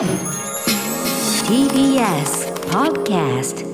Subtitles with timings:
[0.00, 0.08] TBS
[2.70, 3.66] Podcast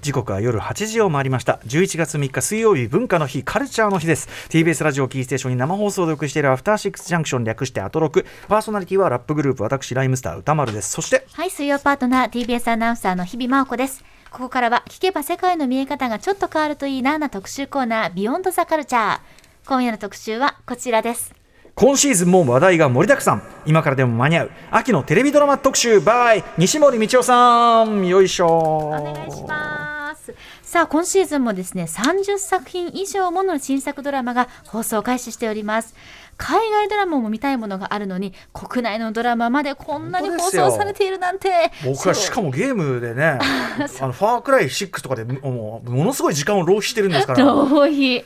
[0.00, 14.02] 時刻は夜8時を回りました11月3日水曜日文化の日カルチャーの日です TBS ラジオキーステーションに生放送でお送りしているアフターシックスジャンクション略してアトロクパーソナリティはラップグループ私ライムスター歌丸ですそしてはい、水曜パートナー TBS アナウンサーの日々真央子です。
[14.30, 19.20] ここからは聞けば世界の見え方がちょっと変わるといいなな特集コーナービヨンドザカルチャー。
[19.66, 21.39] 今夜の特集はこちらです。
[21.80, 23.42] 今シーズンも話題が盛りだくさん。
[23.64, 24.50] 今からでも間に合う。
[24.70, 25.96] 秋のテレビドラマ特集。
[25.96, 28.06] by 西森道夫さん。
[28.06, 28.48] よいしょ。
[28.48, 30.34] お願いします。
[30.62, 35.94] さあ、今シーズンもですね、30作品以上もの新作ドラマが放送開始しております。
[36.40, 41.70] 海外ドラマも見たいものがあるのに、国内のドラマまでこんなに放送されているなんて。
[41.84, 43.38] 僕はしかもゲームでね
[44.00, 47.44] あのファークライ6とかでもうものすごい時間を浪費してるんですから。
[47.44, 47.90] 浪費。
[47.90, 48.24] 全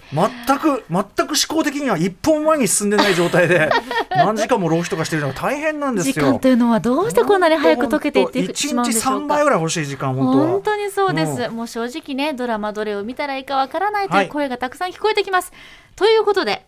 [0.59, 3.69] く全く思考的には一本前に進んでない状態で
[4.15, 6.13] 何時間も浪費とかしてるのが大変なんですよ。
[6.15, 10.47] 時間というのはどうしてこんなに早く解けていってしまうんでしょ1う日3倍かぐらい欲しい時間本当は。
[10.47, 14.27] 本当にそうです、うもう正直ねドラマどれを見たらいいかわからないとはい。
[14.27, 15.53] いう声がたくさん聞こえてきます、
[15.97, 16.65] ということで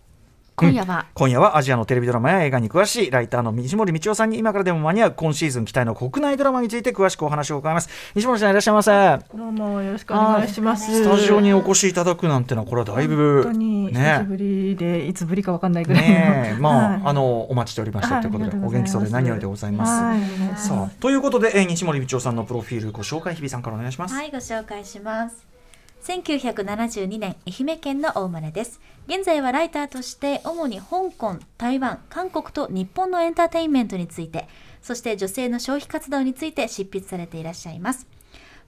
[0.56, 7.90] 今夜は、今夜はアジアのテレビドラマや映画に詳しいライターの西森道夫さんに今からでも間に合う今シーズン期待の国内ドラマについて詳しくお話を伺います。
[8.14, 8.90] 西森さんいらっしゃいませ。
[8.90, 10.90] どうもよろしくお願いします。
[10.90, 16.08] スタジオにお越しいただくなんてのはこれはだいぶ本当に久しねぶりで、いつぶりかわかんないぐらいの。
[16.08, 16.56] ねえ。
[16.60, 17.00] まあ、はい。
[17.04, 20.02] あのお待ちしておりましたということで、はお元気そうで何よりでございます。
[20.02, 20.20] はい。
[20.56, 24.14] さあということで、えー西森道夫さんのプロフィールご紹介日比さんからお願いします。
[24.14, 25.55] はいご紹介します
[26.02, 28.80] 1972年愛媛県のお生まれです。
[29.08, 34.48] 現在はライターとして主に香港台湾韓国と日本のエンターテインメントについて
[34.83, 38.06] そして女性の消費活動について執筆されていらっしゃいます。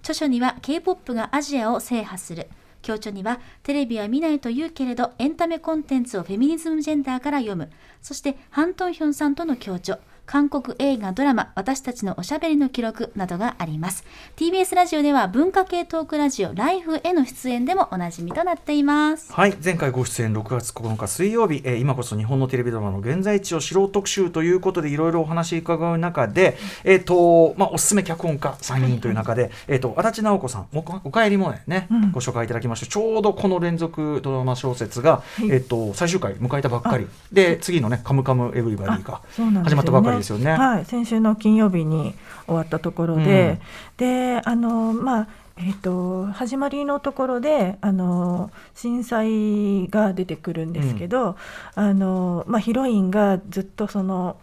[0.00, 2.48] 著書には K-POP がアジアを制覇する。
[2.82, 7.70] 強著にはテレビは見ないと言うけれどエンタメコンテンツをフェミニズムジェンダーから読む。
[8.00, 14.04] そしてハン・トンヒョンさんとの強著韓国映画ドラマ私たちのおしゃべりの記録などがあります。
[14.36, 19.32] TBS ラジオでは文化系トークラジオライフへの出演でもおなじみとなっています。
[19.32, 32.12] はい前回ご出演6月9日水曜日、えー今こそ日本のテレビドラマの現在地を知ろう特集ということでいろいろお話伺う中で、えーとまあ、おすすめ脚本家3人という中で、えー、と足立直子さんおかえりもねね、うん。
[32.12, 35.44] ご紹介いただきましてちょうどこの連続ドラマ小説が、い。
[35.50, 37.06] えー、と最終回迎えたばっかり。
[37.32, 39.22] で次のね「カムカムエヴリバディ」が
[39.64, 40.52] 始まったばかりですよね。
[40.52, 42.14] はい、先週の金曜日に
[42.46, 43.60] 終わったところで、
[43.96, 45.28] で、あの、まあ。
[45.60, 51.34] えっと始まりのところであの震災が出てくるんですけど、
[51.74, 54.36] あのまあ、ヒロインがずっとその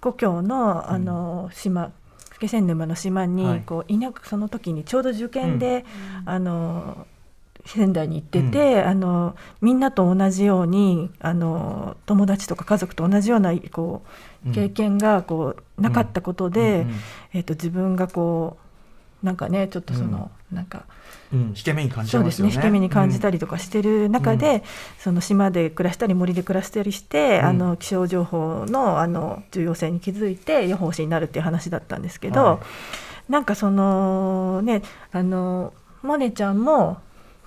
[0.00, 1.90] 故郷のあの島
[2.38, 3.30] 気仙沼の島はい。
[3.30, 5.84] にこういなくその時にちょうど受験で、
[6.24, 7.08] あの
[7.64, 14.00] 仙台に行ってて、あのみんなと同じようにあの友達とか家族と同じようなこうんう
[14.52, 16.94] 経験がこうなかったことで、うんうん
[17.34, 18.56] えっと自分がこ
[19.22, 20.84] うなんかねちょっとその、なんか
[21.32, 22.54] うん、引け目に感じちゃそでいうますよね。
[22.54, 24.62] 引け目に感じたり、りとかしてる中で、
[24.98, 27.46] その島で暮らしたり森で暮らしたりして、うん。
[27.46, 32.60] あの気象情報のあの重要性に気づいて予報士になるっていう話だったんですけど、は
[33.28, 34.82] なんかそのね
[35.12, 35.72] あの
[36.02, 36.98] モネちゃんも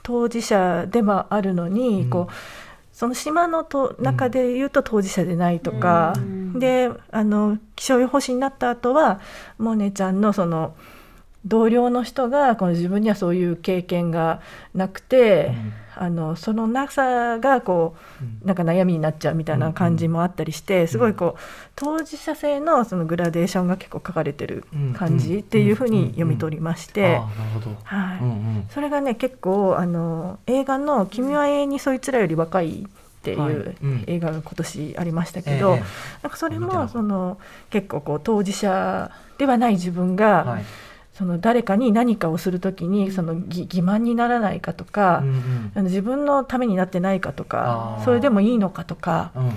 [0.03, 2.09] 当事者ではあるのに、うん。
[2.09, 2.33] こう
[2.99, 6.59] その島のと中で言うと当事者でないとか、うん。
[6.59, 9.21] であの気象予報士になった後は
[9.57, 10.75] モネちゃんのその
[11.45, 14.41] 同僚の人がこの自分にはそういう経験が
[14.73, 15.53] なくて、
[15.95, 17.95] あのそのなさがこ
[18.43, 21.41] うなんか悩みになっちゃうみたいな感じもあったりして、すごいこう
[21.75, 27.21] 当事者性のそのグラデーションが結構書かれてる感じっていうふうに読み取りまして、
[28.73, 33.53] それがね結構あの映画の「君は永遠にそいつらより若い」ってはい。
[33.53, 34.03] いううん。
[34.07, 35.83] 映画が今年ありましたけど、ええ。
[36.23, 37.37] なんかそれもその
[37.69, 40.63] 結構こう当事者ではない自分が、はい
[41.19, 45.83] その誰かに何かをするときにそのぎ欺瞞にならないかとか、うんうん。
[45.83, 49.51] 自分のためになってないかとかそれでもいいのかとかうん。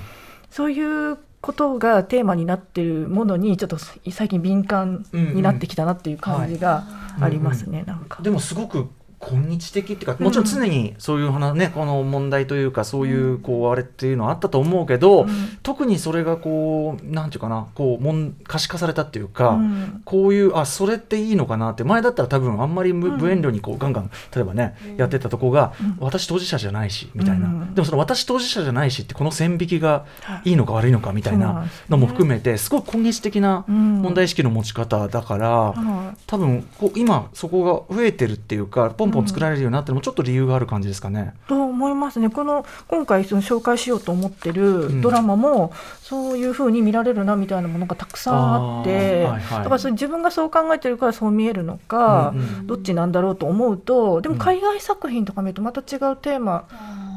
[0.50, 6.84] そういうことがテーマになってるものにちょっと最近敏感になってきたなっていう感じが
[7.20, 8.22] ありますね、なんか。
[8.22, 8.88] でもすごく
[9.24, 15.58] 今日的っていうかもちろん常にそういう話ねこの問題というかそういうこうあれっていうのはあったと思うけど、うん。
[15.62, 20.02] 特にそれがこうなんていうかなこうもん可視化されたっていうか、うん。
[20.04, 23.20] こういうあそれっていいのかなって前だったら多分あんまり無,、うん。
[23.20, 25.96] 無遠慮にこうガンガン例えばね、やってたとこが、うん。
[26.00, 27.74] 私当事者じゃないしみたいな、うん。
[27.74, 30.50] でもその私当事者じゃないしってこの線引きがはい。
[30.50, 34.02] いいのか悪いのかみたいなのも含めてすごい今日的なうん。
[34.02, 36.16] 問題意識の持ち方だから、はい。
[36.26, 41.34] 多分こう今そこが増えてるっていうかポン本作られるようになってるのもちょっと理由がある感じですかね。
[41.48, 42.30] と思いますね。
[42.30, 45.72] この今回その紹介しようと思ってるドラマも、
[46.02, 49.58] そういうふうに見られるなみたいなものがたくさんあって、はいはい。
[49.58, 56.64] だからそれ自分がそう考えてるからそう見えるのか、うんうんどっちなんだろうと思うと、でも海外作品とか見るとまた違うテーマ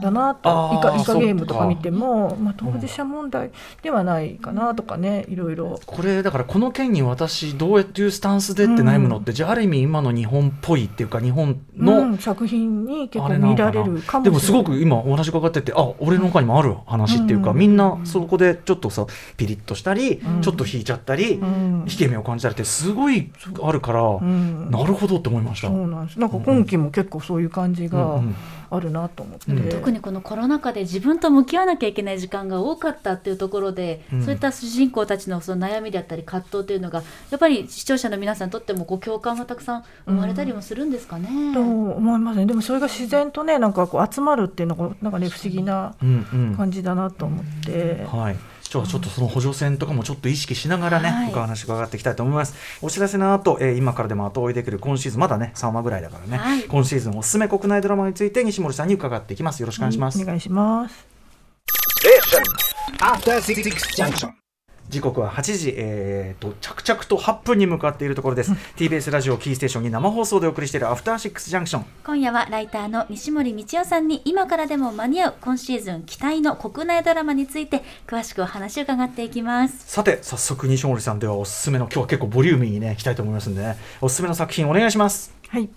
[0.02, 5.80] だなと、あーイカイカゲームとかか見ても、まあ当事者問題ではないかなとかね、いろいろ。
[5.86, 14.24] これだからこの件に私どうやっていうスタンスでって悩むのって、じゃあある意味今の日本っぽいっていうか日本の、うん作品に結構見られるかもしれない。
[14.24, 17.58] でもすごく今お話伺っててあ俺の他にもある話っていうか、うん。
[17.58, 19.06] みんなそこでちょっとさ
[19.38, 20.42] ピリッとしたり、うん。
[20.42, 21.86] ちょっと引いちゃったり、うん。
[21.90, 23.32] 引け目を感じたりってすごい
[23.64, 24.70] あるから、うん。
[24.72, 25.68] なるほどって思いました。
[25.68, 26.20] そうなんです。
[26.20, 28.36] なんか今期も結構そういう感じうんがうん
[28.70, 29.52] あるなと思って。
[29.52, 41.54] うん特にこのコロナ禍で自分と向き合わなきゃいけない時間が多かったっていうところで、うんそういった主人公たちのその悩みであったり葛藤っていうのがやっぱり視聴者の皆さんにとってもこう共感がたくさん生まれたりもするんですかね？
[41.54, 42.46] と思いますね。
[42.46, 45.96] でもそれが自然とね、なんかこう集まるっていうのがなんかね不思議な
[46.58, 48.06] 感じだなと思って。
[48.12, 48.36] はい。
[48.70, 52.56] ちょちょっとその補助線とかもちょっと意識しながらね、はいお話伺っていきたいと思います。
[52.82, 59.60] お知らせの後、えー今からでも後追いできる今シーズン、まだね、3話ぐらいだからね、はい今シーズンおすすめ国内ドラマについて西森さんに伺っていきます。
[59.62, 60.22] よろしくお願いします。
[60.22, 61.06] お願いします。
[64.90, 68.52] 時刻は8時、えー、と着々と8分に向かっているところです。
[68.78, 71.86] TBS ラジオキーステーションに生放送でお送りしているアフターシックスジャンクション。
[72.04, 79.88] 今夜はライターの西森道夫さんに今からでも間に合う今シーズン期待の国内ドラマについて詳しくお話を伺っていきます。
[79.88, 85.34] さて、早速西森さんではおすすめの、今日は結構ボリューミーにね、いきたいと思いますんでね、おすすめの作品お願いします。
[85.50, 85.70] はい。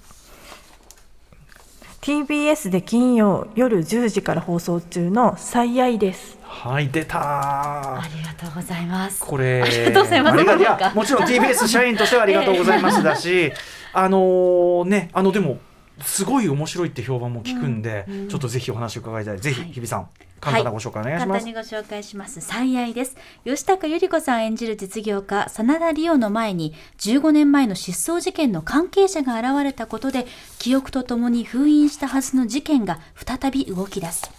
[2.00, 6.38] TBS で金曜夜10時から放送中の最愛です。
[6.42, 9.24] はい、出たーありがとうございます。
[9.24, 13.52] これ、ありがとうございますもちろん TBS 社員としてはありがとうございますだし、
[13.92, 15.58] あのーね、あのでも、
[16.02, 19.38] すごい面白いって評判も聞くんで、ちょっとぜひお話を伺いたい。
[19.38, 20.08] ぜひ、日比さん、
[20.40, 21.44] 簡単なご紹介お願いします。
[21.44, 22.40] 簡単にご紹介します。
[22.40, 23.16] 最愛です。
[23.44, 30.26] 吉高由里子さん演じる実業家真田梨央の前に15年前の失踪事件の関係者が現れたことで
[30.58, 34.30] 記憶とともに封印したはずの事件が再び動き出す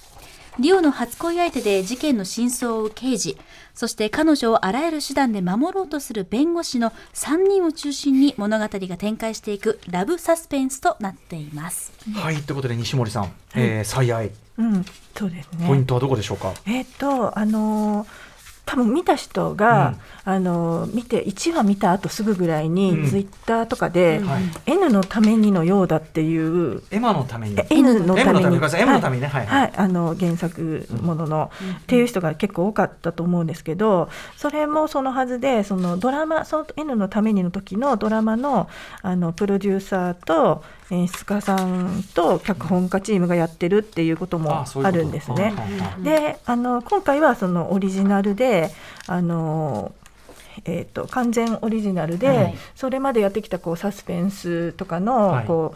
[0.60, 3.38] リオの初恋相手で事件の真相を追う刑事
[3.74, 14.86] そして彼女をあらゆる手段で守ろうとする弁護士の3人を中心に物語が展開していくラブサスペンスとなっていますはい、ということで西森さん、えー最愛、うん、
[15.16, 15.66] そうですね。
[15.68, 16.54] ポイントはどこでしょうか？
[16.66, 18.08] えっ、とあのー
[18.70, 19.96] 多分見た人が、
[20.26, 23.10] あのー見て1話見た後すぐぐらいに、うん。
[23.10, 24.44] ツイッターとかで、はい。
[24.68, 27.60] N のためにのようだっていうエマのために。
[27.60, 27.66] え。
[27.72, 28.56] N のためめに。
[28.58, 29.28] M のためにね。
[29.28, 29.62] はいはい。
[29.62, 29.74] はい。
[29.76, 38.70] あの原作ものの、っていう人が結構多かったと思うんですけどそれもそのはずでそのドラマその N のためにの時のドラマの
[39.02, 45.44] あのプロデューサーと演出家さんと脚本家チームがやってるっていうこともあるんですね。
[45.44, 48.72] はいはいはいであの今回はそのオリジナルで
[49.08, 49.94] あの
[50.66, 52.58] えー、と完全オリジナルで、はい。
[52.76, 55.46] それまでやってきたこうサスペンスとかの、はい。
[55.46, 55.74] こ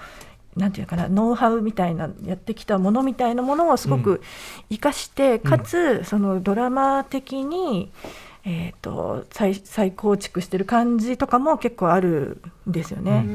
[0.55, 4.21] うなんていうかなノウハウみたいなやってきたものみたいなものをすごうく
[4.69, 7.91] 生かして、かつそのドラマ的に、
[8.45, 13.25] えー、と再再構築してる感じとかも結構あるんですよね。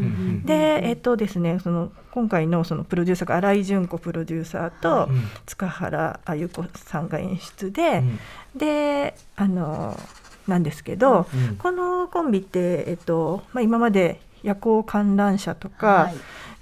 [0.44, 8.18] で、えっとですね、その今回のそのプロデューサーが新井純子プロデューサーとうん塚原あゆ子さんが演出で、うん。
[8.58, 9.98] であの
[10.46, 16.14] なんですけど、うんこのコンビって、えっとまあ、今まで夜行観覧車とか、はい。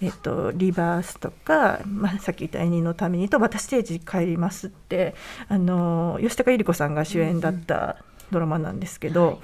[0.02, 5.14] えっと、リバースとか、まあ、さっき言った「縁のために」と「私ステージ帰ります」って
[5.48, 7.96] あの吉高由里子さんが主演だった
[8.30, 9.40] ドラマなんですけど、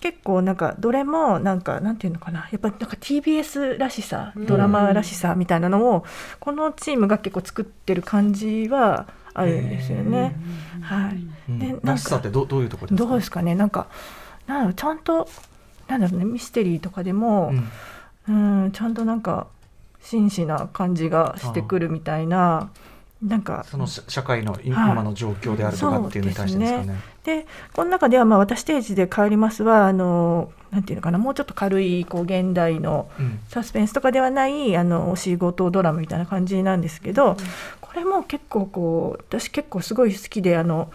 [0.00, 6.04] 結構なんかどれもなんかなんていうのかなやっぱなんか TBS らしさドラマらしさみたいなのを
[6.40, 10.34] このチームが結構作ってる感じはあるんですよね。
[10.80, 11.58] はい、うん。
[11.58, 11.80] でなん。
[11.82, 13.08] らしさっかてどどういうところですか？
[13.08, 13.54] どうですかね？
[13.54, 13.86] なんか
[14.46, 15.28] なんちゃんと
[15.88, 17.68] なんだろうねミステリーとかでも、うん。
[18.28, 19.48] うん、ちゃんとなんか
[20.00, 22.70] 真摯な感じがしてくるみたいな
[23.22, 24.92] なんかその社社会のいはい。
[24.92, 27.00] 今の状況であるとかっていうのに対してですかね。
[27.24, 33.38] でこの中ではまあ私ステージで帰りますはあのなんていうのかなもうちょっと軽いこう現代のうん。
[33.48, 37.36] サスペンスとかではないあのお仕事ドラマみたいな感じなんですけど、
[37.80, 40.90] これも結構こう私結構すごい好きであの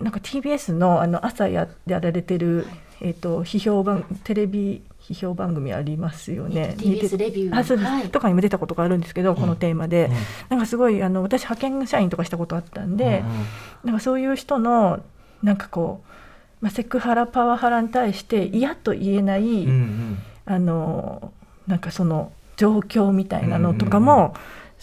[0.00, 2.66] なんか TBS のあの朝ややられてる、
[3.00, 6.74] えっ、と批評番テレビ批評番組ありますよね。
[6.78, 7.56] TBS レビュー。
[7.56, 8.08] あそうです、はい。
[8.08, 10.14] とかにも出たことがあるんですけど、このテーマで、うん。
[10.48, 13.22] なんかすごいあの私派遣社員とかしたことあったんで、うんうん。
[13.84, 15.00] なんかそういう人の
[15.42, 20.18] なんかこう、まあ、セクハラパワハラに対して嫌と言えない、うんうん。
[20.46, 21.32] あの
[21.66, 24.34] なんかその状況みたいなのとかも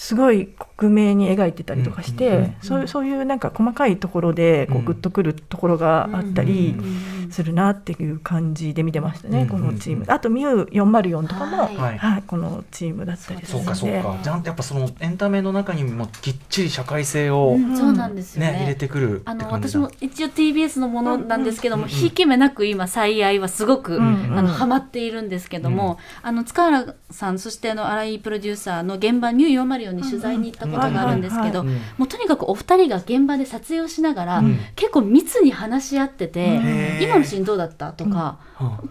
[0.01, 4.85] すごい克明に描いてたりとかして、うんうんうんそういうそういうなんか細かいところでこううん。
[4.85, 10.05] グッとくるところがあったりうんするなっていう感じで見てましたね、うんこのチーム。
[10.07, 11.75] あとミュー404とかも、はい。
[11.77, 11.97] はい。
[11.97, 14.01] はい、このチームだったりすそうかるので。
[14.01, 14.19] そうか。
[14.23, 18.51] じゃんやっぱそのエンタメの中にもきっちり社会性をうんそうなんですよね。
[18.53, 19.79] ね入れてくるってあの感じだ。
[19.79, 31.67] 私も一応 TBS のものなんですけども、うんうんひいき目なく今最愛はすごく、うんあのハマっているんですけども、あの塚原さんそしてあの新井プロデューサーの現場ニュー404に取材に行ったことがあるんですけど、うん。
[31.97, 34.59] もうとにかくお二人が現場で撮影をしながら、うん。
[34.75, 37.93] 結構密に話し合ってて、今のシーンどうだった？
[37.93, 38.39] とか、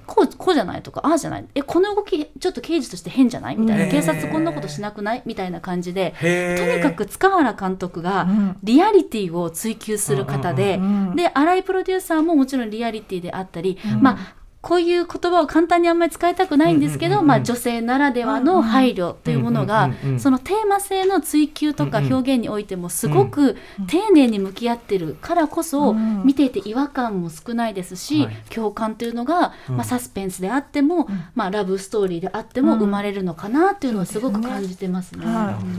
[0.06, 0.82] こうこうじゃない？
[0.82, 1.46] とかああじゃない？
[1.54, 3.56] えこの動きちょっと刑事として変じゃない？
[3.56, 5.22] みたいな、警察こんなことしなくない？
[5.26, 8.56] みたいな感じでとにかく塚原監督がうん。
[8.62, 14.00] リアリティを追求する方で、うんで新井プロデューサーももちろんリアリティであったり、うん。
[14.00, 23.56] まあこういう言葉を簡単にあんまり使いたくないんですけど、まあ、女性ならではの配慮というものが、そのテーマ性の追求とか表現においてもすごく
[23.88, 26.22] 丁寧に向き合ってるからこそ、うん。
[26.24, 28.36] 見ていて違和感も少ないですし、はい。
[28.50, 29.76] 共感というのが、うん。
[29.76, 32.78] まあ、サスペンスであっても、まあ、ラブストーリーであってもうん。
[32.80, 35.24] 生まれるのかなっていうのはすごく感じてますね。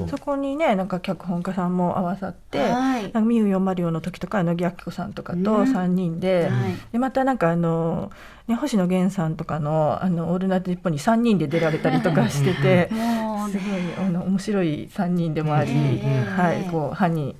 [0.09, 3.03] そこにねなんか脚本家さんも合わさって、はい。
[3.03, 5.47] なんかミュー404の時とか乃木明子さんとかとうん。
[5.63, 6.75] 3人で,、はい。
[6.91, 8.11] でまたなんかあの、
[8.47, 13.57] ね、星野源さんとかの「あのオールナイトニッポン」に3人で出られたりとかしてて すごねい
[13.99, 17.35] あの面白い3人でもあり、ええはい、こう歯に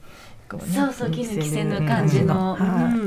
[0.50, 2.58] こうねそうそう絹着せぬ感感じじの。
[2.60, 2.66] うん。
[2.66, 3.01] へー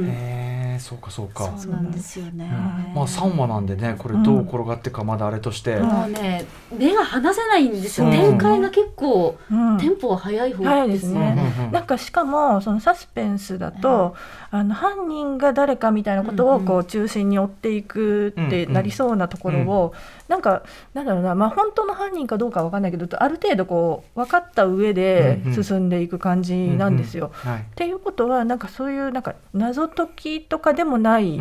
[0.85, 1.51] そうかそうか。
[1.57, 2.47] そうなんですよね。
[2.95, 6.45] まあ3話なんでねこれどう転がってかまだあれとして、うんもうね
[6.77, 8.07] 目が離せないんですよ。
[8.07, 11.55] そう展開が結構、うんテンポは速い方早いですすねね。
[11.59, 14.15] うんうんなんかしかもそのサスペンスだと、
[14.51, 19.95] あの犯人が誰かみたいなことをこう中心に追っていくってなりそうなところを、
[20.29, 20.63] なんか
[20.93, 27.31] なんだろうな、まあ、本当の犯人かどうかは分かんないけどある程度こう分かった上でうんうん進んでいく感じなんですよ。
[27.33, 27.61] はい。
[27.61, 31.41] っていうことはなんかそういうなんか謎解きとかでもない。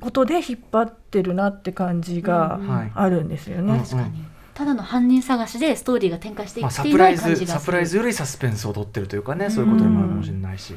[0.00, 2.60] ことで引っ張ってるなって感じが。
[2.94, 3.72] あるんですよね。
[3.72, 4.24] うん確かに。
[4.54, 7.46] ただの犯人探しでストーリーが展開していまあ、っていサプライない感じがする。
[7.46, 10.74] ズサプライズよりサスペンスを取ってるというかねそういうことにもあるかもしれないし、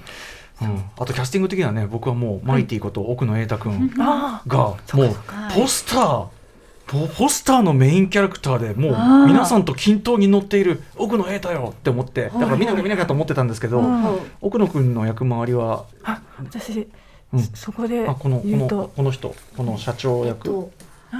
[0.61, 0.83] うん。
[0.97, 6.27] あとキャスティング的にはね僕はもうマイティこと奥野瑛太君あがもうはいポスター
[6.87, 13.81] ポポスターのメインキャラクターでもう皆さんと均等に乗っている奥野瑛太よって思ってだから見なきゃ見なきゃと思ってたんですけど、
[14.41, 16.91] 奥野君の役回りはあ私、うん
[17.53, 18.91] そこであこのこの言うと。
[18.95, 20.71] この人この社長役、と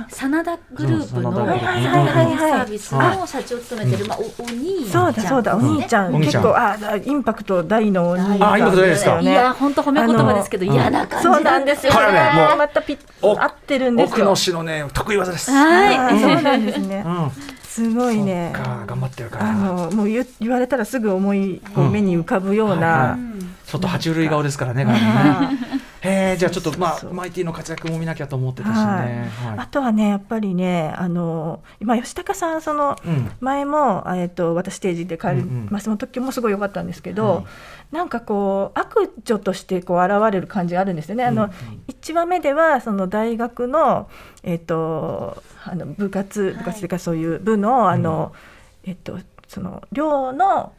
[0.09, 5.13] 真田グループのはいはいはいはいービスの社長を務めてる、まあ、おお兄ちゃん。
[5.13, 9.21] そうだそうだお兄ちゃん、結構あだインパクト大のお兄さんあインパクト大ですか？
[9.21, 11.99] いや本当褒め言葉ですけど嫌な感じそうなんですよね。
[12.35, 12.57] もう。
[12.57, 14.15] またピッお合ってるんですよ。
[14.15, 15.51] 奥野氏のね得意技です。
[15.51, 15.97] はい。
[15.97, 17.03] はいそうなんですね。
[17.05, 17.31] うん、
[17.63, 18.53] すごいね。
[18.53, 19.49] 頑張ってるから。
[19.49, 23.17] あのもう言言われたらすぐ思いこう目に浮かぶようはな、
[23.65, 24.85] ちょっと爬虫類顔ですからね。
[26.01, 29.07] へえ、じゃあちょっとまあそうマイティの活躍も見なきゃと思ってたしはい。
[29.07, 29.29] ね。
[29.57, 33.07] あはとはねやっぱりねあの今吉高さんそのい。
[33.07, 33.31] うん。
[33.41, 35.67] 前も、えっと私ステージで帰りうんうん。
[35.69, 37.45] ますの時もすごい良かったんですけど、はい
[37.91, 41.23] なんかこう悪女としてこう現れる感じがあるんですよね。
[41.25, 41.49] あの、うん。
[41.87, 44.07] 1話目ではその大学の,、
[44.43, 48.31] えっとあの部活部活というかそういう部のあの、
[48.83, 50.71] えっとその寮の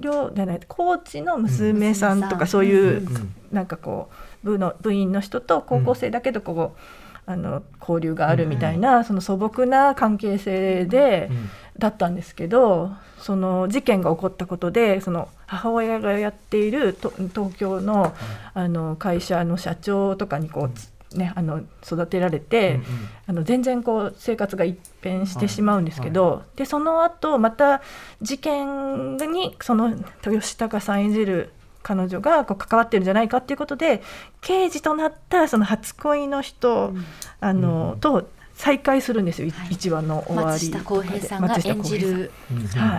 [0.00, 2.46] 寮じゃないコーチの娘さんとかうん。
[2.46, 3.34] そういう、うん。
[3.52, 6.80] なんかこう部の部員の人と高校生だけどこう、
[7.26, 11.28] あの交流があるみたいな、その素朴な関係性で。
[11.30, 18.14] うんだったんですけどその事件が起こったことでその母親がやっていると東京の
[18.54, 22.84] あの会社の社長とかにこうつ、ね、あの育てられて、うん
[23.26, 27.80] あの全然こう生活が一変してしまうんですけど、でその後また
[28.20, 34.02] 事件にその吉高さん演じる彼女がこう関わってるんじゃないかっていうことで
[34.40, 36.92] 刑事となったその初恋の人、
[37.40, 38.28] あの、うんと
[38.60, 39.68] 再会するんですよ、いはい。
[39.70, 42.30] 一話の終わり松下洸平さんが演じる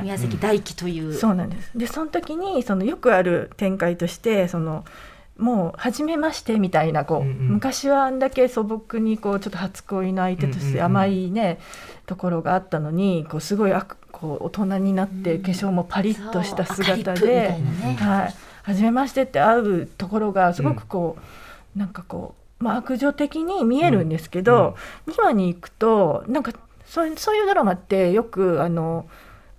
[0.01, 1.71] 宮崎大輝という、そうなんです。
[1.75, 4.83] でその時にそのよくある展開としてその
[5.37, 7.35] もう初めましてみたいなこう、うんうん。
[7.53, 11.59] 昔はあんだけ素朴にこうちょっと初恋の相手としうんうんうんて甘いね、
[12.07, 13.85] ところがあったのにこうすごいあ
[14.21, 15.41] こう大人になってうん。
[15.41, 17.57] 化粧もパリッとした姿で
[17.97, 21.17] はい、初めましてって会うところがすごくこ
[21.75, 26.53] う、なんかこう、まあ、悪女的に見えるんですけど、2話に行くとなんか
[26.85, 29.07] そういうそういうドラマってよくあの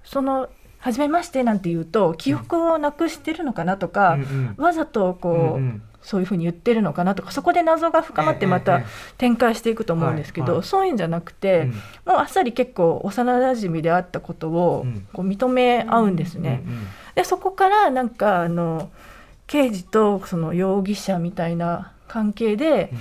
[0.04, 4.24] その「初めまして」なんて言うと記憶をなくしてるのかなとか、うんう
[4.60, 4.64] ん。
[4.64, 8.86] わざとこう、うんうんそういうふうに言ってるのかなとかそこで謎が深まってまたええええ
[9.18, 10.66] 展開していくと思うんですけど、はいはい。
[10.66, 11.68] そういうんじゃなくて、うん。
[11.70, 11.80] もう
[12.18, 15.06] あっさり結構幼なじみであったことをうん。
[15.12, 16.62] こう認め合うんですね。
[16.66, 18.88] うんうんでそこからなんかあの
[19.46, 22.98] 刑事とその容疑者みたいな関係でうん。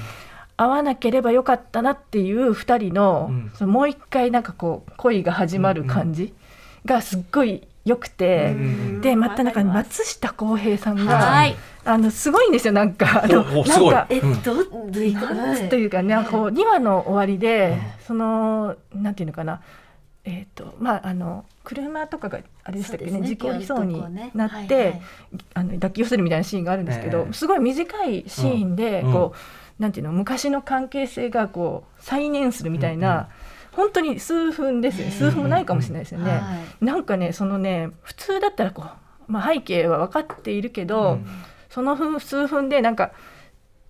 [0.57, 3.51] 会わなければよかったなっていう2人の,、うん。
[3.55, 6.33] そのもう一回なんかこう恋が始まる感じ
[6.85, 9.01] がすっごい良くて、うん。
[9.01, 11.55] でまたなんか松下洸平さんが、はい。
[11.83, 13.23] あのすごいんですよなんか。
[13.23, 14.41] あのなんかえうん。
[14.43, 15.33] どどういうこと？
[15.33, 19.61] なんつというかね、はいこう2話の終わりで、そのなんていうのかな。
[20.23, 23.99] えーとまあ、あの車とかがあれでしたっけね事故りそうに
[24.35, 25.01] なって、はいはい。
[25.55, 27.33] あの抱き寄せるみたいなシーンがあるんですけど、ええ。
[27.33, 29.13] すごい短いシーンで、うん。
[29.13, 29.33] こ
[29.79, 33.25] うなんていうの昔の関係性がこう再燃するみたいな、うんうん
[33.71, 35.11] 本当に数分ですよね。
[35.13, 36.31] ええ数分もないかもしれないですよね。
[36.31, 36.37] は
[36.81, 36.85] い。
[36.85, 38.83] なんかねそのね普通だったらこ
[39.27, 41.25] う、まあ、背景は分かっているけど、うん。
[41.69, 43.11] その分数分でなんか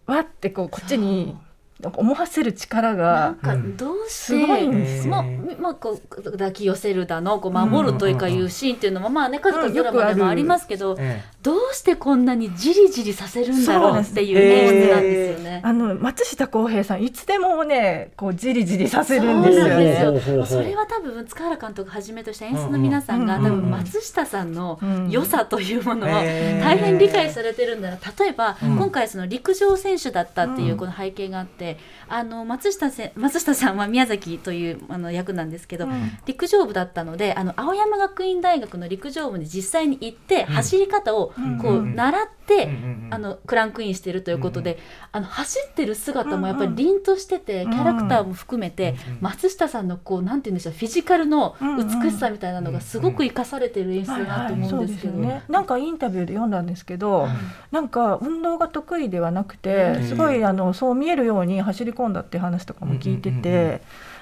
[0.06, 1.36] わってこうこっちに
[1.84, 3.78] 思わせる力ながんかうん。
[3.78, 5.24] どうして、すごいんですよまあ
[5.60, 9.74] まあこう抱き寄せるだのこう守るというかいうシーンっていうのもまあね数々うん。
[9.74, 15.62] ドラマでもありますけど、えどうしてこんなにじりじりさせるんだろうっていうそうなんですよね。
[15.64, 20.02] あの松下洸平さんいつでもねこうじりじりさせるんですよね。
[20.02, 20.36] よほうほう。
[20.38, 28.78] ほうそれは多分塚原監督はじめとした演出の皆さんが、うんうん多分松下さんのうん良さというものを大変理解されてるんだな例えば、うん。
[28.78, 36.12] 今回その陸上選手だったっていううんこの背景があって、あの松下せ松下さんは宮崎というあの役なんですけど、うん。
[36.28, 41.31] 陸上部だったのであの青山学院大学の陸上部に実際に行って、走り方を
[41.62, 41.96] こううん。
[41.96, 42.70] 習って、
[43.10, 44.78] あのクランクインしてるということで、
[45.12, 55.44] あの走ってる姿もやっぱり凛としてて、キャラクターも含めて、松下さんのこうなんて言うんでしょうフィジカルの美しさみたいなのがすごく生かされてる演出だなと思うんですけど、ね。
[55.48, 57.28] なんかインタビューで読んだんですけど、
[57.72, 60.04] なんか運動が得意ではなくて、うん。
[60.08, 63.82] すごいあのそう見えるように走り込んだっていう話とかも聞いてて。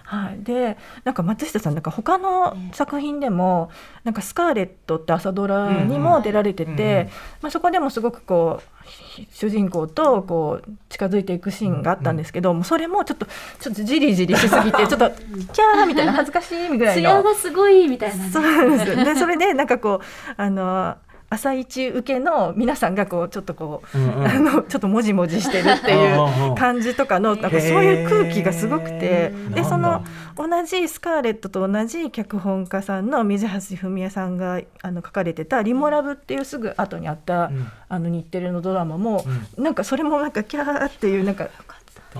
[0.10, 3.70] はい、でなんか松下さんなんか他の作品でも
[4.04, 7.10] 「なんかスカーレット」って朝ドラにも出られてて、うんうん。
[7.44, 13.28] まあ、そこでもすごくこうひ主人公とこう近づいていくシーンがあったんですけど、もうそれもちょっと
[13.60, 18.32] ちょっとじりじりしすぎて ちょっとキャーみたいな恥ずかしいみたいな艶がすごいみたいなね。
[18.32, 19.06] そうなんですよ。
[19.06, 20.96] でそれでなんかこうあの
[21.30, 24.28] 朝一受けの皆さんがこうちょっとこう、うんうん。
[24.28, 30.04] あのちょっともじもじしてるっていう感じとかのなんかそういう空気がすごくてでその
[30.38, 37.68] だ同じスカーレットと同じ脚本家さんの水橋文江さんがあの書かれてた「リモラブ」っていうすぐ後にあった、うん。
[37.90, 39.26] あの日テレのドラマも、
[39.58, 41.50] なんかそれもなんかキャーっていうなんか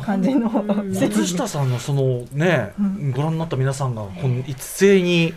[0.04, 0.94] 感じのうん。
[0.94, 1.70] 松下さん。
[1.70, 3.12] のそのね、うん。
[3.12, 3.96] ご覧になった皆さん。
[3.96, 5.34] がこの一斉に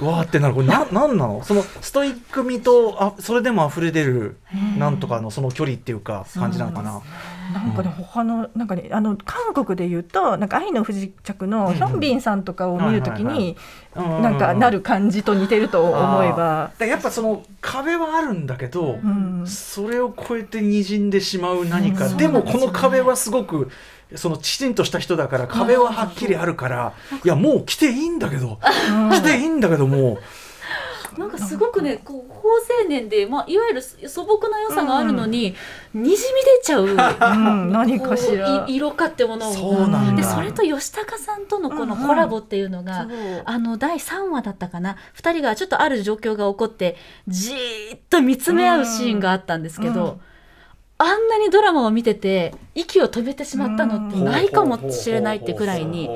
[0.00, 0.54] わーってなる。
[0.54, 1.44] これななんなの？
[1.44, 4.36] そのストイック味とあそれでも溢れ出る
[4.76, 7.00] なんとかのその距離っていうか感じなのかな？
[7.52, 13.56] なんかね他のなんかねあの韓国で言うとなんか愛の不時着のヒョンビンさんとかを見るときに
[13.96, 14.22] うん。
[14.22, 16.72] なんかなる感じと似てると思えば。
[16.78, 19.44] でやっぱその壁はあるんだけど、うん。
[19.46, 23.70] それを超えて滲んでしまう何か、うんでもこの壁はすごく
[24.14, 26.92] そのきちんとした人だから壁ははっきりあるから、
[27.24, 28.58] いやもう来ていいんだけど、
[29.10, 30.18] 来ていいんだけども
[31.18, 32.48] なんかすごくねこう高
[32.82, 35.54] 青年で、まあ、いわゆる素朴な良さがあるのに、
[35.92, 36.16] にじみ出
[36.62, 36.86] ちゃう。
[36.86, 38.64] うん何かしら。
[38.68, 43.08] 色かってものをでそれと吉高さんとのこのコラボっていうのが、
[43.44, 44.96] あの第3話だったかな。
[45.16, 46.96] 2人がちょっとある状況が起こって
[47.28, 50.20] じーっと見つめ合うシーンがあったんですけど、うん
[51.04, 56.08] あんなにドラマを見てて息を止めてしまったのってないかもしれないってくらいに。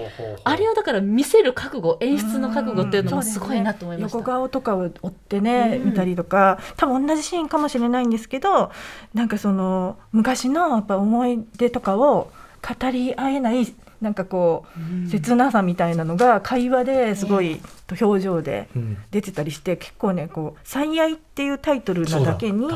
[0.44, 4.18] あれをだから見せる覚悟演出の覚悟っていうのもすごいなと思いました。
[4.18, 5.90] 横顔とかを追ってね、うん。
[5.90, 8.72] 見たりとか多分同じシーンかもしれないんですけど
[9.12, 12.30] なんかその昔のやっぱ思い出とかを
[12.62, 13.66] 語り合えない
[14.00, 14.64] なんかこ
[15.06, 17.60] う、切なさみたいなのが会話ですごい
[18.00, 18.96] 表情でうん。
[19.10, 22.68] 出てたりして結構ねこう「最愛」っていうタイトルなだけに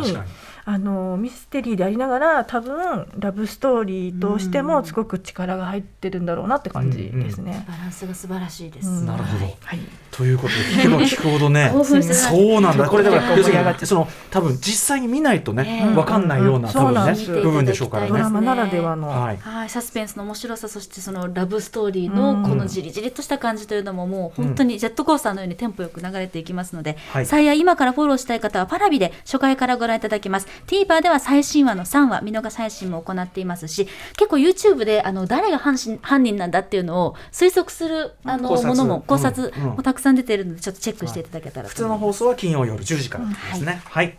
[0.64, 7.64] あのミステリーでありながら多分ラブストーリーとしてもすごく力が入ってるんだろうなって感じですね。
[7.68, 8.88] バランスが素晴らしいです。
[8.88, 9.06] うん。
[9.06, 9.44] なるほど。
[9.44, 9.56] はい。
[9.64, 9.80] はい
[10.12, 11.72] ということで聞けば聞くほどね。
[12.12, 12.86] そうなんだ。
[12.86, 15.96] これだから要する盛り上がってにその多分実際に見ないとねええ。
[15.96, 17.30] わかんないようなうん多分ねそうなんです。
[17.30, 19.38] 部分でしょうからドねラマならではの、はい。
[19.38, 27.26] はい、サスペンスの面白さそしてそのラブストーリーのこのじりじりとした感じというのももう本当にジェットコースターのようにテンポよく流れていきますので、はい。
[27.26, 33.86] 最愛今からフォローしたい方はパラビで初回からご覧いただけます TVer では最新話の3話見逃し配信も行っていますし
[34.16, 39.20] 結構 YouTube であの誰が犯人犯人なんだっていうのを推測するあのものも考うん。
[39.20, 39.64] 察うん。
[39.76, 41.74] もたくさん出ているのでちょっとチェックしていただけたら普。
[41.74, 43.80] 通の放送は金曜夜10時からですね。
[43.84, 44.16] はい。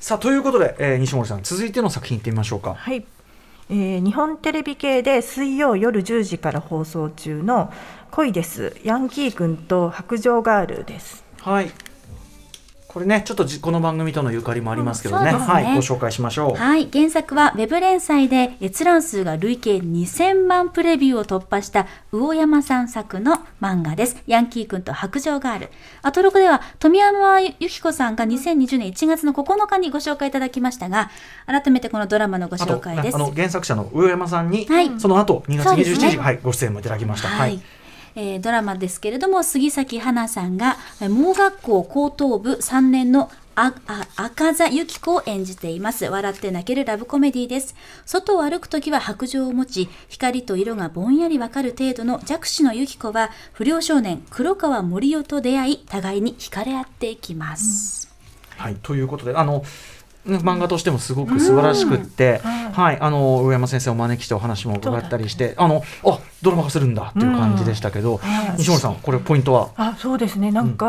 [0.00, 2.74] さあということで、えー西森さん続いての作品いってみましょうか。
[2.74, 3.04] はい。
[3.70, 7.72] えー日本テレビ系で水曜夜10時から放送中の
[8.10, 8.76] 恋です。
[8.84, 11.24] ヤンキー君と白状ガールです。
[11.40, 11.70] はい
[12.94, 24.16] これねちょっとじこの番組とのゆかりもありますけどね,、ねはいご紹介しましょうはい、原作はウェブ連載で閲覧数が累計2000万プレビューを突破した魚山さん作の漫画です。
[24.28, 25.70] ヤンキー君と白状ガール。
[26.02, 31.10] アトロクでは富山由紀子さんが2020年1月の9日にご紹介いただきましたが、
[31.46, 33.18] 改めてこのドラマのご紹介ですあ。
[33.18, 37.28] の原作者の上山さんに、はいその後2月27日、ねはい、ご出演もいただきました。
[37.28, 37.60] はい。
[38.16, 46.06] えードラマですけれども杉咲花さんが盲学校高等部3年のああ赤座由紀子を演じています。
[46.06, 47.76] 笑って泣けるラブコメディです。
[48.04, 58.12] 外を歩くときは白状を持ち光と色がぼんやりわかる程度の弱視の由紀子は不良少年黒川森生と出会い互いに惹かれ合っていきます、
[58.56, 59.62] はい、ということであの
[60.26, 68.58] 漫画としてもすごく素晴らしくって、はい、あの上山先生をお招きしてお話も伺ったりして、あのあドラマ化するんだっていう感じでしたけど、はい。
[68.58, 69.70] 西森さんこれポイントは？
[69.76, 70.50] あそうですね。
[70.50, 70.86] なんか、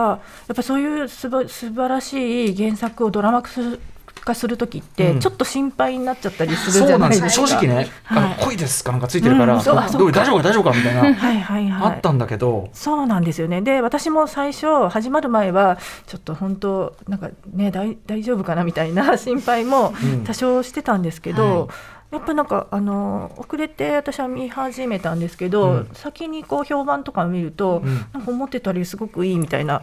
[0.48, 3.80] やっぱそういうすば素晴らしい原作をドラマ化する
[4.25, 7.47] 化する時って、ちょっと心配になっちゃったりするじゃなんですよないですか。
[7.47, 11.93] 正直ね、はいの恋ですかなんかついてるから、うんかどう大丈夫か大丈夫かみたいな、はいはいはい。
[11.93, 13.61] あったんだけど、そうなんですよね。
[13.61, 19.93] で、私も最初始まる前はちょっと本当なんかね大大丈夫かなみたいな心配も
[20.25, 21.67] 多少してたんですけど。
[21.67, 21.67] は
[22.11, 29.81] やっぱなんかあの遅れて私は見始めたんですけど、うん先にこう評判とかを見ると、うんなんか思ってたよりすごくいいみたいな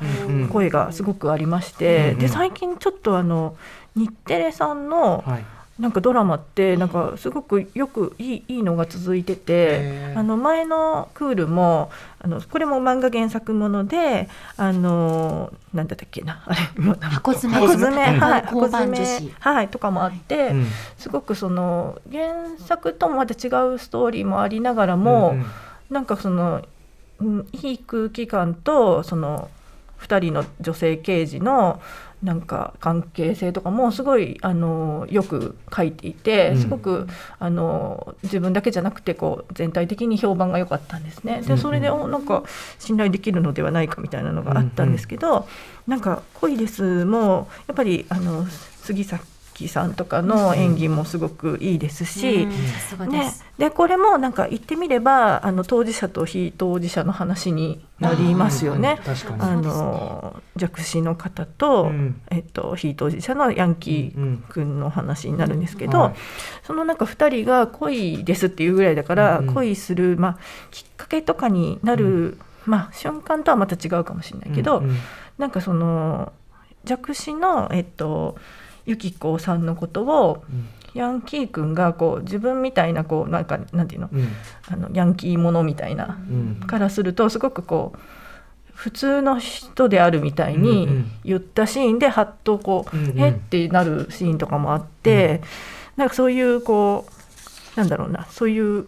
[0.51, 3.57] 声がすごくありまして、うんで最近ちょっとあの
[3.95, 5.45] 日テレさんのはい、
[5.79, 17.59] なんかドラマってなんかすごくよくいいいいのが続いててあの前のクールもあのこれも漫画原作ものであのなんだったっけなあれもう箱詰め。
[17.59, 19.35] 箱詰めうんはい交箱詰め番女子。
[19.41, 20.67] はいとかもあって、うん。
[20.99, 25.47] すごくその原作ともまた違うストーリーもありながらも、うんうん。
[25.91, 26.63] なんかその、
[27.19, 29.51] うん、いい空気感とその
[30.01, 31.81] 2人の女性刑事の
[32.23, 36.59] なんか関係性とかもすごいあのよく書いていてうん。
[36.63, 37.07] すごく
[37.39, 41.43] あの自分だけじゃなくてこう全体的に評判が良かったんですね。
[41.43, 42.45] でそれでおなんか
[42.79, 45.47] 信頼できるのではないかみたいなのがあったんですけど、
[45.87, 48.47] なんか「恋です」もやっぱりあの
[48.83, 49.23] 杉咲
[49.69, 52.45] さんとかの演技もすごくいいですし。
[52.45, 52.53] うん。
[52.53, 53.31] さすがでね。
[53.31, 59.01] す、、でこれもなんか言ってみればあの当事者と非当事者の話になりますよね。
[59.05, 59.41] 確かに。
[59.43, 62.21] あの弱視の方と,、うん。
[62.31, 66.15] えっと非当事者のヤンキー君の話になるんですけど、はい。
[66.65, 70.39] そのなんか2人が恋ですっていうぐらいだから、うん恋する、まあ、
[70.71, 74.97] きっかけとかになる、まあ、瞬間とはまた違うかもしれないけど、うんうん。
[75.39, 76.33] なんかその
[76.85, 78.37] 弱視の、えっと、
[78.87, 80.69] ゆきこさんのことをうん。
[80.95, 84.11] ヤンキー君がこう自分みたいなこうなんかなんていうの？
[84.13, 84.29] うん。
[84.69, 86.61] あのヤンキーものみたいなうん。
[86.67, 87.99] からするとすごくこう
[88.75, 91.11] 普通の人であるみたいうんうにん。
[91.25, 93.21] 言ったシーンでハッとこう、うんうん。
[93.21, 95.41] えってなるシーンとかもあって、
[95.97, 98.87] なんかそういうこうなんだろうなそういう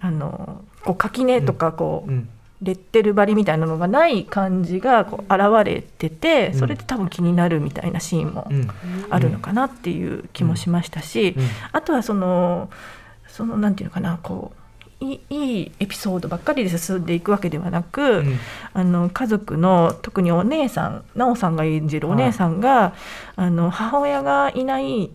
[0.00, 2.28] あのこう垣根とかこう、うん
[2.62, 6.58] レッテル張りみたいなのがない感じがこう現れててうん。
[6.58, 8.68] それで多分気になるみたいなシーンもうん。
[9.08, 11.44] あるのかなっていう気もしましたし、うん。
[11.72, 12.70] あとはその
[13.26, 14.52] そのなんていうのかなこ
[15.00, 18.38] ういいいいエピソードばっかりで進んでいくわけではなく、うん。
[18.74, 22.94] あの家族の特にお姉さん奈緒さんが演じるお姉さんが、
[23.36, 25.10] あの母親がいない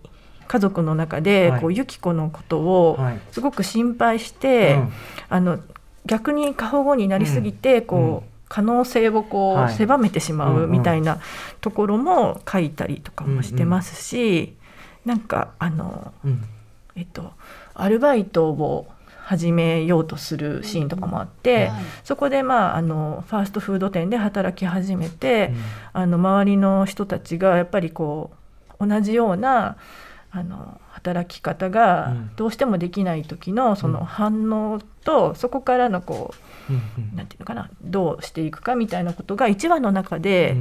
[0.48, 1.62] 家族の中で、はい。
[1.62, 3.20] こう由紀子のことをはい。
[3.32, 4.94] すごく心配して、うん。
[5.30, 5.60] あの
[6.06, 8.22] 逆に過保護になりすぎて、こう、うん。
[8.48, 9.74] 可能性をこう、はい。
[9.74, 11.20] 狭めてしまうみたいな
[11.62, 14.56] ところも書いたりとかもしてますし、
[15.04, 16.44] なんかあのうん。
[16.96, 17.34] えっと
[17.74, 18.88] アルバイトを
[19.24, 21.84] 始めようとするシーンとかもあって、はい。
[22.04, 25.52] そこでまああのファーストフード店で働き始めて、
[25.92, 28.30] あの周りの人たちがやっぱりこ
[28.80, 29.76] う同じような
[30.38, 32.32] あの働き方がうん。
[32.36, 33.94] どうしてもできない時のそうん。
[33.94, 36.34] の反応とそこからのこ
[36.70, 36.76] うん
[37.14, 40.58] うなんていうのかなどうしていくかみたいなことが1話の中で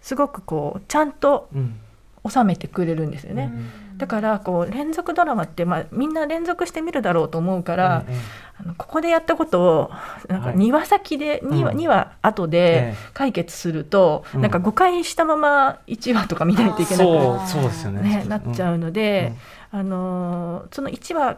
[0.00, 1.76] すごくこうちゃんとうん。
[2.26, 3.52] 収めてくれるんですよね。
[3.96, 8.16] だからこう連続ドラマって、まあ、みんな連続して見るだろうと思うから、え
[8.58, 9.90] あのここでやったことを
[10.28, 10.56] なんかはい。
[10.56, 11.78] 2話先で、2, 話うん。
[11.78, 14.40] 2話後でえ解決すると、うん。
[14.42, 18.02] なんか誤解したまま1話とか見ないといけなくそうそうですよね。
[18.02, 19.32] ね、なっちゃうので、
[19.70, 21.36] あのーその1話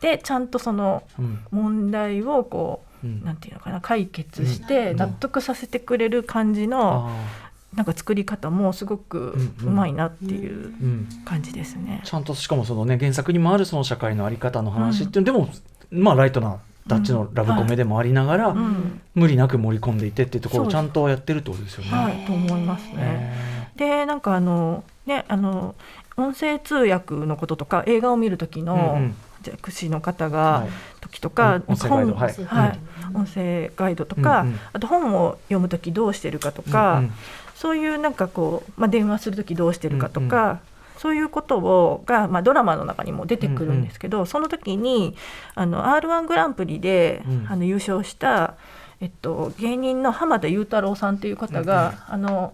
[0.00, 1.44] でちゃんとそのうん。
[1.50, 3.20] 問題をこうん。
[3.22, 4.96] うなんていうのかな解決してうん。
[4.98, 11.08] 納得させてくれる感じの、あなんか作り方もすごくうまいなっていううん。
[11.24, 12.02] 感じですね。
[12.04, 15.48] ちゃんとしかもそのね原作にもあるその社会のあり方の話っていうのでも、
[15.90, 16.58] まあライトな
[16.88, 19.00] タッチのラブコメでもありながら、うん。
[19.14, 21.90] 無理なく盛り込んでいてっていうところをちゃんとやってるってことですよね。
[21.90, 22.96] はい、と思いますね。
[22.98, 25.74] へでなんかあのねあの
[26.16, 29.14] 音声通訳のこととか映画を見る時ーのうんうん。
[29.42, 30.70] 弱視の方はがい。
[31.00, 32.14] 時とか、音声ガイド。
[32.14, 32.44] 本はい。
[32.44, 32.78] はい。
[33.12, 34.60] 音声ガイドとか、うんうん。
[34.72, 37.12] あと本を読む時どうしてるかとか、うんうん
[37.62, 40.58] そういうなんかこう、まあ、電話する時どうしてるかとか、
[40.98, 45.14] そういうことをが、まあ、ドラマの中にも出てくるんですけど、その時に
[45.54, 47.46] あの r 1グランプリで、うん。
[47.48, 48.56] あの優勝した、
[49.00, 52.52] えっと、芸人の浜田雄太郎さんという方が、あの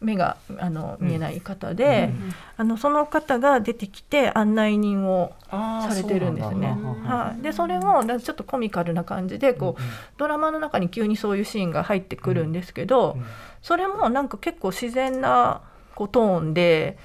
[0.00, 2.10] 目があの見えない方で、
[2.56, 6.68] あのその方が出てきて案内人をされてるんですね。
[7.04, 9.82] はい、でそれもちょっとコミカルな感じでこう、
[10.16, 13.24] ドラマの中に急にそういうシーンが入ってくるんですけど、うん
[13.62, 15.60] それもなんか結構自然な
[15.94, 16.96] こうトーンで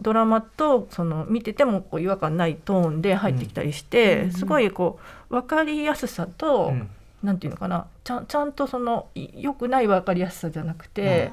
[0.00, 4.98] ドラマとその見ててもこう違和感ないトーンで入ってきたりして、すごいこ
[5.30, 6.90] う分かりやすさと、うん
[7.22, 11.30] なんていうのかなちゃんちゃんとそのい良くない分かりやすさじゃなくて、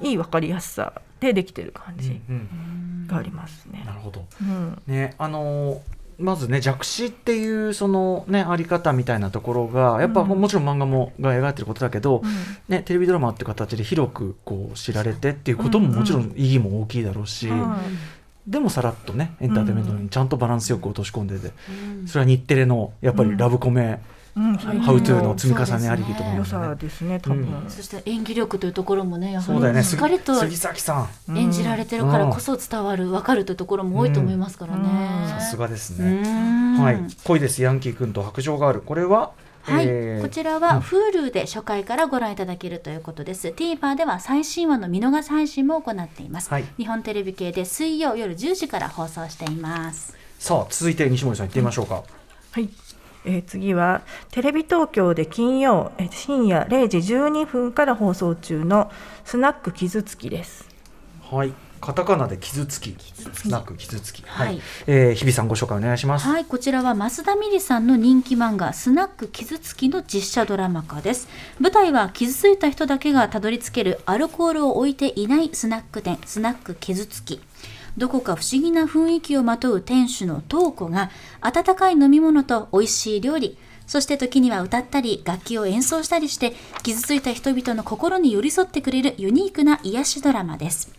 [0.00, 3.82] いい分かりやすさでできてる感じうんがありますね。
[3.86, 4.24] なるほど。
[4.40, 4.82] うん。
[4.86, 5.78] ねあのー
[6.18, 10.40] まずね弱視っていうそのねあり方みたいなところがやっぱ、うん。
[10.40, 12.30] もちろん漫画もが描いてることだけど、うん。
[12.68, 17.56] ね、テレビドラマっていう形で広くこう知られてっていうことももちろん意義も大きいだろうし、は
[18.46, 18.50] い。
[18.50, 21.52] でもさらっとねエンターテインメントにちゃんとバランスよく落とし込んでて、
[22.06, 24.00] それは日テレのやっぱりラブコメ、
[24.34, 27.70] ハウトゥー近の積み重ねありきと思う良んだよねさですね多分、うん。
[27.70, 29.80] そして演技力というところもねやはそうだよね。
[29.80, 31.36] りしっかりと杉崎さん。
[31.38, 34.88] 演じられてるからこそ伝わる分かるというところも多いと思いますからね。
[35.22, 35.28] うん。
[35.28, 36.82] さすがですうね、ん。
[36.82, 36.98] はい。
[37.24, 38.80] 恋ですヤンキー君と白状がある。
[38.80, 43.48] これは、はい、えーこちらは Hulu で初回からご覧いただけるということです。
[43.48, 46.48] TVer では最新話の見逃し配信も行っています。
[46.48, 46.64] はい。
[46.78, 50.16] 日本テレビ系で水曜夜10時から放送しています。
[50.42, 52.02] さあ続いて西森さん行ってみましょうか、
[52.50, 52.68] はい、
[53.24, 58.90] えー次はテレビ東京で金曜えー深夜0時12分から放送中の
[59.24, 60.68] スナック傷つきです。
[61.30, 61.52] はい。
[61.80, 62.96] カタカナで傷つき。
[63.46, 64.22] なく傷つき。
[64.24, 64.60] はい、はい。
[64.86, 71.28] えー日比さんご紹介お願いします、はい、こちらは増田美里さんの人気漫画スナック傷つきの実写ドラマ化です。
[71.58, 77.40] 舞台は傷ついた人だけがたどり着けるアルコールを置いていないスナック店、スナック傷つき。
[77.96, 90.90] どこか不思議な雰囲気をまとう店主の東子が温かい飲み物と美味しい料理、そして時には歌ったり楽器を演奏したりして傷ついた人々の心に寄り添ってくれるユニークな癒しドラマです。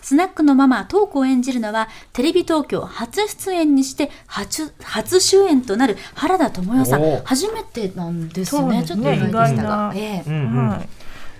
[0.00, 7.20] スナックのママ、トークを演じるのは、テレビ東京初出演にして初、初主演となる原田知世さん。
[7.24, 8.82] 初めてなんですね。
[8.82, 9.92] すちょっと意ね外でしたが。
[9.94, 10.88] ええうんうんはい。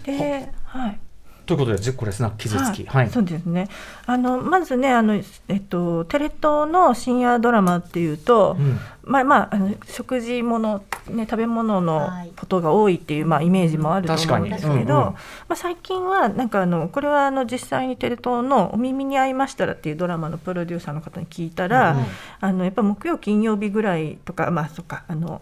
[0.04, 1.00] で、はい。
[1.48, 2.84] ということでぜこれスナック傷つき。
[2.84, 3.06] ははい。
[3.06, 3.68] い、そうですね。
[4.04, 8.78] あのまずねあのえっとテレ東の深夜ドラマっていうと、うん。
[9.02, 12.32] まあまああの食事ものね食べ物のはい。
[12.38, 14.84] ことが多いっていうまあイメージもあると思うんですけど、うんうん。
[14.84, 15.14] ま
[15.48, 22.04] あ最近はなんかあのこれはあの実際にテレ東のお耳に合いましたらっていうドラマのプロデューサーの方に聞いたら、うん
[22.40, 25.40] あのやっぱ木曜金曜日ぐらいとかまあそっかあの。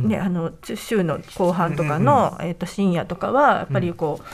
[0.00, 4.24] ね、あの週の後半とかの、えっと深夜とかはやっぱりこう、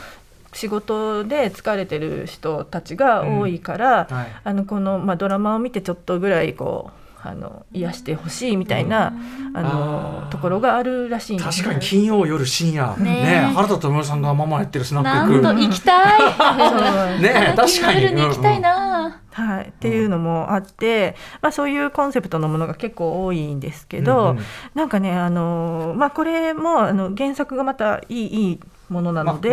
[0.59, 4.27] 仕事で疲れてる人たちが多いから、はい。
[4.43, 6.91] あのこの、まあ、ドラマを見てちょっとぐらいこ
[7.25, 9.13] うあの癒してほしいみたいな、
[9.55, 10.29] あのあー。
[10.31, 11.63] ところがあるらしいんです。
[11.63, 12.97] 確かに金曜夜深夜。
[12.97, 15.35] ねねえ原田知世さんがママやってるスナッなク。
[15.35, 17.23] 行くんと行きたい。
[17.23, 18.03] ねえ確かに。
[18.03, 19.21] 夜に行きたいな。
[19.31, 24.45] はい、っていうのもあって、まあ、そういうコンセプトのものが結構多いんですけど、うんうん。
[24.75, 29.51] なんかねあの、まあ、これもあの原作がまたいいいいものなまので。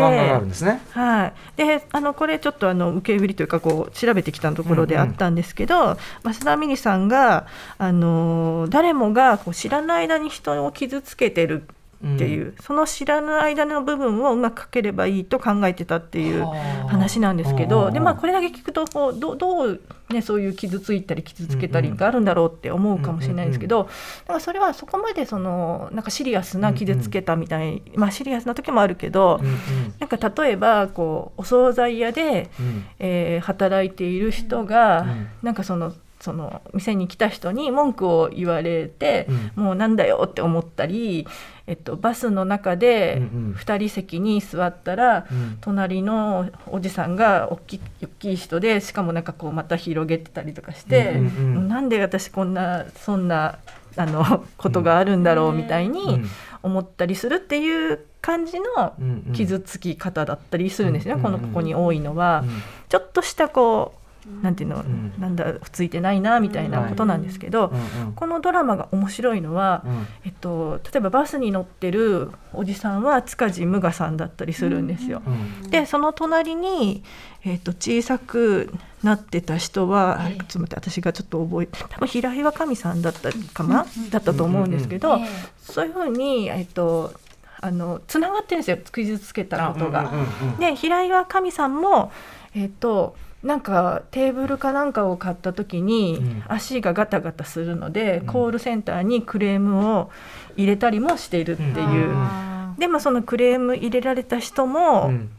[0.91, 11.63] はい、であのこれちょっとあの受け売りというかこう調べてきたところであったんですけど、増田美里さんがあの誰もがこう知らない間に人を傷つけてる
[12.03, 16.45] っていう、その知らない間の部分をうまく書ければいいと考えてたっていう
[16.87, 23.89] 話なんですけどで、まあ、これだけ聞くとこうどどう、ね、そういう傷ついたり傷つけたりがあるんだろうって思うかもしれないですけど、だ
[24.27, 29.55] からそれはそこまでそのなんかシリアスな傷つけたみたい、まあ、シリアスな時もあるけど、うんうん。
[29.99, 32.85] なんか例えばこうお惣菜屋で、うん。
[32.99, 35.27] えー働いている人が、うん。
[35.43, 39.27] なんかそのその店に来た人に文句を言われて、
[39.57, 41.27] うもうなんだよって思ったり、
[41.67, 43.53] えっと、バスの中でうんうん。
[43.53, 45.57] 2人席に座ったら、うん。
[45.61, 51.67] 隣のおじさんが大きい大きい人でしかもなんかこうまた広げてたりとかして、うんうんうん。
[51.67, 53.57] なんで私こんなそんな
[53.97, 56.29] あの ことがあるんだろうみたいにうん。
[56.61, 59.33] 思ったりするっていう感じのうんうん。
[59.33, 61.21] 傷つき方だったりするんですね、うん。
[61.21, 62.49] このここに多いのは、うん。
[62.89, 64.04] ちょっとしたこう
[64.41, 65.13] なんていうの、ん。
[65.19, 68.13] なんだついてないなみたいなことなんですけど、うんうん。
[68.13, 70.07] このドラマが面白いのは、うん。
[70.25, 75.21] えっと、例えばバスに乗ってるおじさんは塚地無我さんだったりするんですよ。
[75.63, 75.69] うん。
[75.69, 77.03] でその隣に、
[77.43, 85.27] えっと、小さくなってた人は、ちょっと待って私がちょっと覚え多分平岩神さんだったかな、だったと思うんですけど、え
[85.59, 87.13] そういうふうに、えっと、
[87.61, 90.01] あのつながってるんですよ傷つけたことが。
[90.01, 92.11] うんうんうんで平岩神さんも
[92.53, 96.43] えっ、となんかテーブルかなんかを買った時に、うん。
[96.47, 98.25] 足がガタガタするので、うん。
[98.25, 100.09] コールセンターにクレームを
[100.57, 102.15] 入れたりもしているっていう、うん。
[102.17, 105.29] あでもそのクレーム入れられた人も、うん。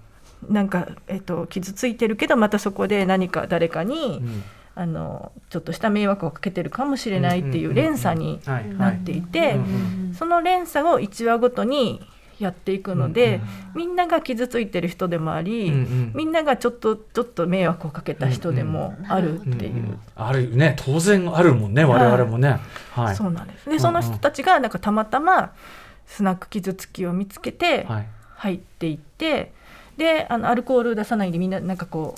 [0.48, 4.42] なんか、えっと傷ついてるけどまたそこで何か誰かに、うん。
[4.78, 9.58] あのちょっとした迷惑をかけてるかもしれないっていう連鎖にはいなっていて、
[10.16, 12.06] その連鎖を1話ごとに
[12.38, 13.40] やっていくので、
[13.74, 16.12] みんなが傷ついてる人でもあり、うんうん。
[16.14, 19.74] みんながちょっとちょっと迷惑をかけた人でもあるっていう。
[19.74, 19.98] んん。
[20.14, 20.76] あるね。
[20.78, 22.58] 当然あるもんね我々もね。
[22.92, 23.16] はい。
[23.16, 23.66] そうなんです。
[23.66, 23.78] うんうん。
[23.78, 25.52] でその人たちがなんかたまたま
[26.06, 28.06] スナック傷つきを見つけてはい。
[28.34, 29.52] 入っていって、
[29.96, 32.14] であのアルコール出さないでみんななんかこ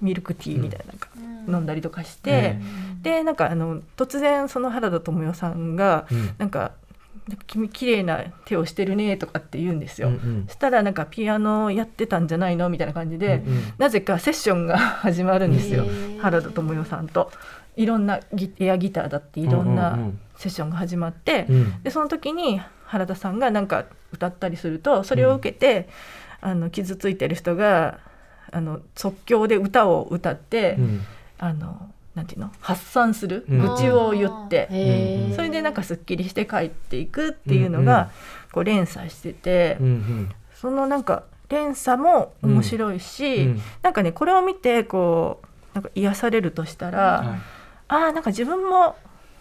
[0.00, 0.98] うミルクティーみたいななん。
[0.98, 1.08] か
[1.46, 2.60] 飲んだりとかして、え
[3.02, 6.18] でなんかあの突然その原田知世さんがうん。
[6.18, 6.72] なんか「なんか
[7.46, 10.08] 君綺麗な手をしてるね」とかって言うんですよ。
[10.08, 10.44] うんうん。
[10.46, 13.62] そしたらなんかピアノやってたんじゃないのみたいな感じで、うんうん。
[13.78, 15.84] なぜかセッションが始まるんですよ。
[16.20, 17.30] 原田知世さんと。
[17.76, 20.18] いろんなギエアギターだっていろんうんうんうなん。
[20.36, 21.82] セッションが始まって、うん。
[21.82, 25.88] でその時に原田さんがなんか歌ったりするとそれを受けて、
[26.40, 27.98] あの傷ついてる人が
[28.52, 31.00] あの即興で歌を歌って、うん。
[31.38, 32.50] あのなんていうの？
[32.60, 33.58] 発散する、うん。
[33.58, 35.34] 愚痴を言って、へー。
[35.34, 38.10] それでなんかすっきりして帰っていくっていうのが、
[38.52, 40.30] こう連鎖してて、うんうん。
[40.54, 43.60] そのなんか連鎖も面白いし、うん。
[43.82, 47.26] なんかねこれを見てこうなんか癒されるとしたら、はい。
[47.88, 48.96] ああなんか自分も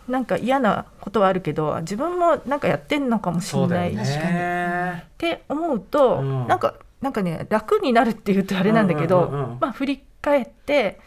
[0.07, 6.47] なんか嫌なことはあるけど自分もなんかやってんのかもしれない、そうだよ確かにっねて思うと、うん。
[6.47, 9.57] なんかなんかね楽になるっていうとあれなんだけど、うんうんうん。
[9.61, 10.99] まあ振り返って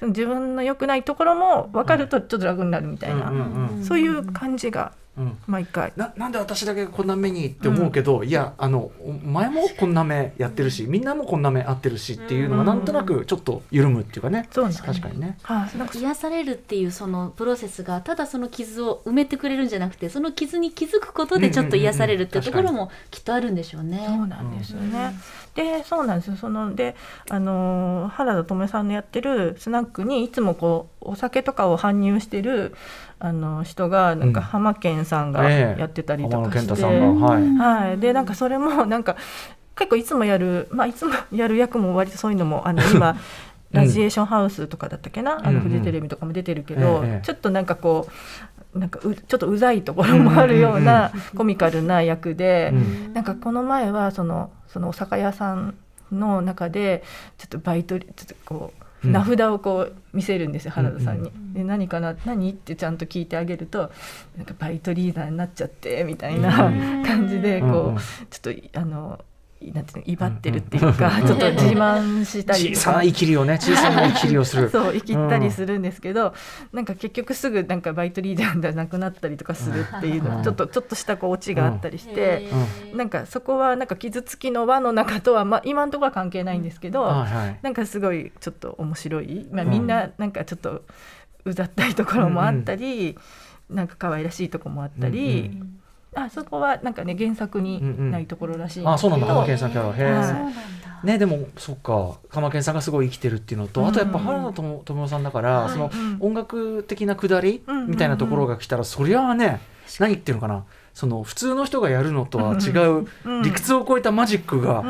[0.00, 3.30] その自分の良くないところも分かるとちょっと楽になるみたいな、
[3.84, 5.09] そういう感じがうん
[5.46, 5.92] 毎回。
[5.96, 15.38] ななんで私だけこんな目にって思うけど、いやあのお前もこんな目やってるしみんなもこんな目合ってるしっていうのがなんとなくちょっと緩むっていうかね、そうなんです確かにね。
[15.42, 24.04] はい、なんか癒されるっていうそのプロセスがただその傷を埋めてくれるんじゃなくてその傷に気づくことでちょっと癒されるっていうところもきっとあるんでしょうね。
[24.06, 25.14] そうなんですよね。
[25.54, 26.36] でそうなんですよ。
[26.36, 26.94] そので、
[27.28, 32.74] あのー原田知世さんのやってるスナックにいつもこうお酒とかを搬入してる、
[33.20, 34.46] あの人がなんかうん。
[34.46, 35.80] 浜健さんがええ。
[35.80, 37.54] やってたりとかして、太さんが、はい。
[37.54, 39.16] はい、でなんかそれもなんか
[39.76, 43.16] 結構いつもやる、まあ、いつもやる役も割とそういうのもあの今
[43.70, 45.54] ラジエーションハウスとかだったっけな、あうんうん。
[45.54, 47.24] のフジテレビとかも出てるけど、ええ。
[47.24, 48.08] ちょっとなんかこ
[48.74, 53.12] うなんかうちょっとうざいところもあるようなコミカルな役で、うん。
[53.14, 55.74] なんかこの前はそのそのお酒屋さん
[56.12, 57.02] の中で
[57.38, 61.30] ちょっとバイトちょっとこううん名札をこう見せるんですよ、原田さんに。
[61.30, 61.54] ん。
[61.54, 63.90] で何かな何ってちゃんと聞いてあげると
[64.36, 67.02] なんかバイトリーダーになっちゃってみたいなうん。
[67.04, 67.98] 感じでこう、うんうん。
[68.30, 69.24] ちょっとあの
[69.60, 73.02] なんていうの威張ってるっていうか、うんうんちょっと自慢したり小さな。
[73.02, 73.58] 生きりをね。
[73.60, 74.70] 小さな生きりをする。
[74.72, 76.32] そう生きったりするんですけど、
[76.72, 80.42] なんか結局すぐなんかバイトリーダーじゃなくなったりとかするっていうの、うん。
[80.42, 87.58] ちょっとちょっとしたこうオチがあったりして、へーなんかそこはなんか傷つきの輪の中とは、まあ、今のところは関係ないんですけど、はいはい。
[87.60, 89.70] なんかすごいちょっと面白い、まあ、うん。
[89.70, 90.84] みんななんかちょっと
[91.44, 93.18] うざったいところもあったり、
[93.68, 95.79] なんか可愛らしいところもあったり、うん
[96.14, 99.26] あそこはなんかね原作にないところらしいんあそうなんだ。
[99.26, 100.50] 浜健さんキャラ。
[101.04, 102.18] ねでもそっか。
[102.30, 104.62] 鎌健さんがすごい生きてるっていうのと、あとやっぱ原田知
[104.94, 106.16] 世さんだから、そのうん。
[106.20, 109.60] 音楽的なくだりうんみたいなところが来たら、そりゃあね
[109.98, 110.64] 何言ってるのかな。
[110.92, 114.80] その普通の人がやるのとは違ううん理屈を超えたマジックが、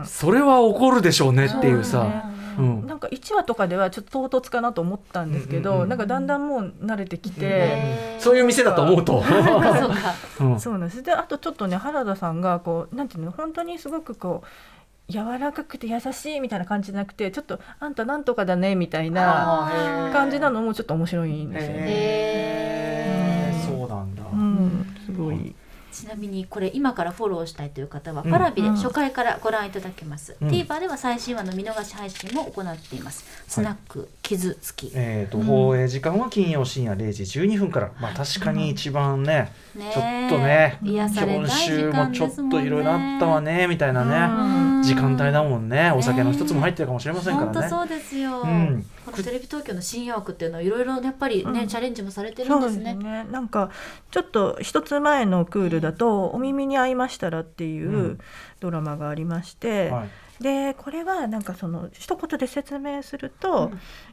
[0.00, 0.06] うん。
[0.06, 9.22] それは起こるでしょうねっていうさ、うんなんか1話とかではちょっと唐突かなと思ったんですけど、うんうんうんなんかだんだんもう慣れてきて、そういう店だと思うと。
[9.22, 10.14] そうか。
[10.40, 23.64] うんそうなんですであとちょっとね原田さんがこうなんていうの本当にすごくこう柔らかくて優しいみたいな感じじゃなくてちょっとあんたなんとかだねみたいな感じなのもちょっと面白いんですよね。
[23.66, 24.22] そうなんだ。
[24.32, 25.54] うん、すごい。
[25.94, 28.30] ちなみにこれ今からフォローしたいという方はうん。
[28.30, 30.48] パラビで初回からご覧いただけます、うん。
[30.48, 33.24] TVer では最新話の見逃し配信も行っています。
[33.46, 41.08] スナック傷つき、えー、と放映時間は金曜深夜0時12分から、まあ、確かに一番ね、ねちょっとね今
[41.48, 44.82] 週もちょっといろいろあったわねみたいなね、うん。
[44.82, 45.92] 時間帯だもんね。
[45.92, 47.52] お酒の一つも入ってるかもしれませんからね。
[47.52, 51.68] 本当そうですよ、うんこのテレビ東京の深夜枠っていうのはいろいろやっぱりね、うん。
[51.68, 53.26] チャレンジもされてるそうですすんでねね。
[53.30, 53.70] なんか
[54.10, 58.18] ちょっと一つ前のクールだと「お耳に合いましたら」っていううん。
[58.60, 60.42] ドラマがありまして、はい。
[60.42, 63.70] でこれはなんかその一言で説明すると,、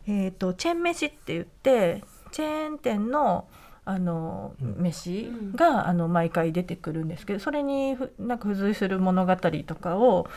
[0.08, 3.48] えー、とチェーン飯って言ってチェーン店の
[3.84, 4.76] あのうん。
[4.82, 10.28] 飯が、あの毎回出てくるんですけどそれにふなんか付随する物語とかを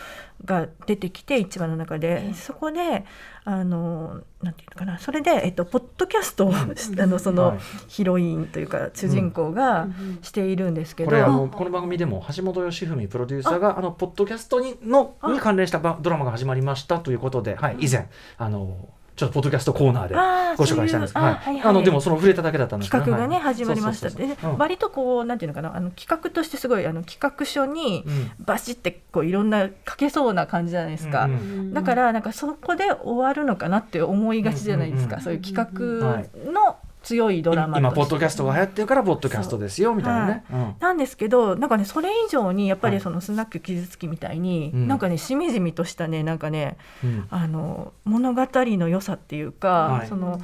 [0.45, 2.35] が出てきて一話の中で、ええ。
[2.35, 3.05] そこで
[3.45, 4.99] あのなんていうのかな。
[4.99, 6.67] それで、えっと、ポッドキャストを、あ
[7.07, 7.59] のその、はい。
[7.89, 9.89] ヒロインというか主人公が
[10.23, 13.85] しているんですけど、これあのこの番組でも橋本義文プロデューサーがあ。
[13.85, 20.15] のポッドキャストにのに関連したばドラマが始まりましたということで、はい、以前あのちょっとポッドキャストコーナーで
[20.57, 21.17] ご紹介したんです。
[21.17, 21.35] はい。
[21.35, 23.45] はいあのでもその触れただけだったんです企画がね、はい。
[23.55, 24.11] 始まりました。
[24.11, 28.45] で割とこうなんていうのかなあの企画としてすごいあの企画書にうん。
[28.45, 31.29] バシってこういろんな書けそうな感じじゃないですか、
[31.73, 35.23] だからなんかそこで終わるのかなって思いがちじゃないですか、うん。
[35.23, 40.45] そういう企画の強いドラマ今ポッドキャストが流行ってるからポッドキャストですよみたいなね。
[40.51, 40.75] うん。
[40.81, 44.89] なんですけどなんかねそれ以上にやっぱはいりそのスナック傷つきみたいに、うん。
[44.89, 47.27] なんかねしみじみとしたねなんかねうん。
[47.31, 50.09] あの物語の良さっていうか、はい。
[50.09, 50.41] その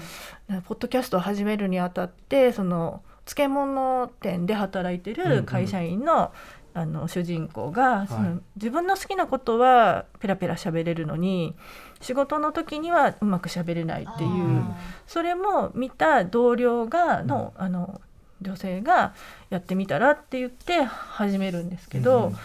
[0.66, 5.36] ポッドキャストを始めるにあたってその漬物店で働いてうんうん。
[5.38, 6.32] る会社員の,、
[6.74, 11.54] あの主人公が、その自分の好きなことはペラペラ喋れるのに
[12.00, 14.64] 仕事の時にはうまく喋れないっていう。
[15.06, 18.00] それも見た同僚がの,、あの
[18.40, 19.14] 女性が
[19.50, 22.28] やってみたらって言って始めるんですけど。
[22.28, 22.36] うん。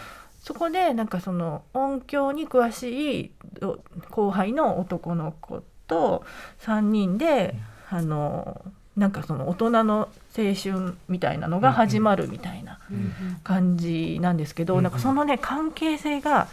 [0.46, 3.80] そこでなんかその音響に詳しいど
[4.10, 6.24] 後輩の男の子と
[6.60, 7.56] 3人で、
[7.90, 8.64] あの
[8.96, 13.12] なんかその大人の青春みたいなのが始まるみたいなうん
[13.42, 16.48] 感じなんですけど、うんなんかそのね関係性が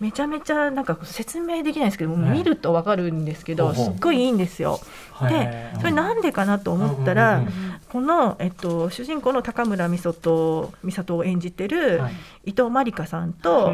[0.00, 2.38] めちゃめちゃなんか説明できないんですけど、はい。
[2.38, 4.78] 見るとわかるんですけど、すっごいいいんですよ。
[5.12, 5.32] はい。
[5.32, 7.42] でそれなんでかなと思ったら、
[7.88, 12.14] この、えっと、主人公の高村美里美里を演じてるはい。
[12.44, 13.72] 伊藤まりかさんと、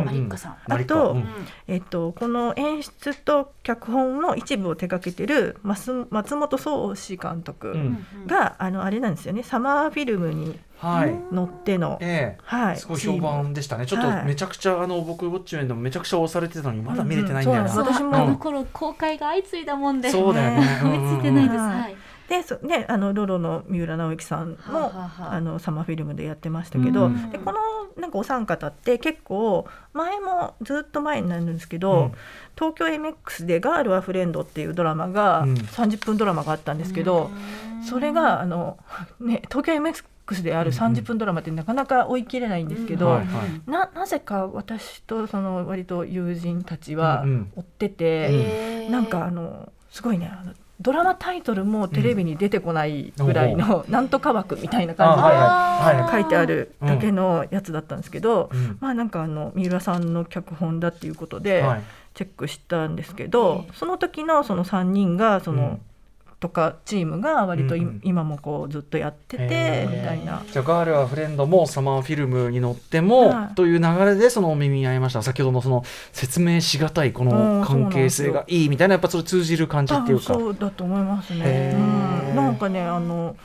[0.69, 1.25] あとうん。
[1.67, 8.07] えっと、この演出と脚本の一部を手掛けてる松松本壮志監督うん。
[8.27, 11.35] が、あのあれなんですよねサマーフィルムにはい。
[11.35, 12.39] 乗っての、ええ。
[12.45, 13.87] はい、すごい評判でしたね。
[13.87, 14.27] ちょっとはい。
[14.27, 17.73] めちゃくちゃあの僕ウォッチメンでもめちゃくちゃ押されてたのにまだ見れてないんだよな。
[17.73, 20.11] うんうん私もあの頃公開が相次いだもんで。
[20.11, 20.67] そうだよね。
[20.85, 21.97] 追いついてないです、うんはい
[22.29, 27.31] でそねあのロロの三浦直之さんも、はあのサマーフィルムでやってましたけど、うん。
[27.31, 27.59] でこの
[27.97, 32.13] なんかお三方って結構前もずっと前になるんですけど、うん。
[32.55, 35.55] 東京 MX で「ガールはフレンド」っていうドラマが、うん。
[35.55, 37.31] 30分ドラマがあったんですけど、
[37.89, 38.77] それがあの、
[39.21, 43.21] ね、東京 MX である30分ドラマってなかなか追い切れないんですけど、
[43.67, 47.53] ななぜか私とその割と友人たちはうんうん。
[47.57, 50.31] 追ってて、へーなんかあのすごいね
[50.81, 58.79] ドラマタイトルもテレビに出てこないぐらいの、 なんとか枠みたいな感じで、書いてあるだけのやつだったんですけど、うん。
[58.81, 61.83] まあなんかあの三浦さんの脚本だっていうことではい。
[62.15, 63.73] チェックしたんですけど、ええ。
[63.75, 65.81] その時のその3人がその、うん
[66.41, 68.01] とかチームが割とい、うんうん。
[68.05, 70.43] 今もこうずっとやっててみたいな。
[70.51, 73.55] じゃあガールはフレンドもサマーフィルムに乗っても、はい。
[73.55, 75.23] という流れでそのお耳に合いました。
[75.23, 80.35] 先ほどのその説明しがたいこの関係性がいいみたいなやっぱそれ通じる感じっていうか。
[80.35, 81.75] そうだと思いますね。
[82.35, 83.37] なんかねあの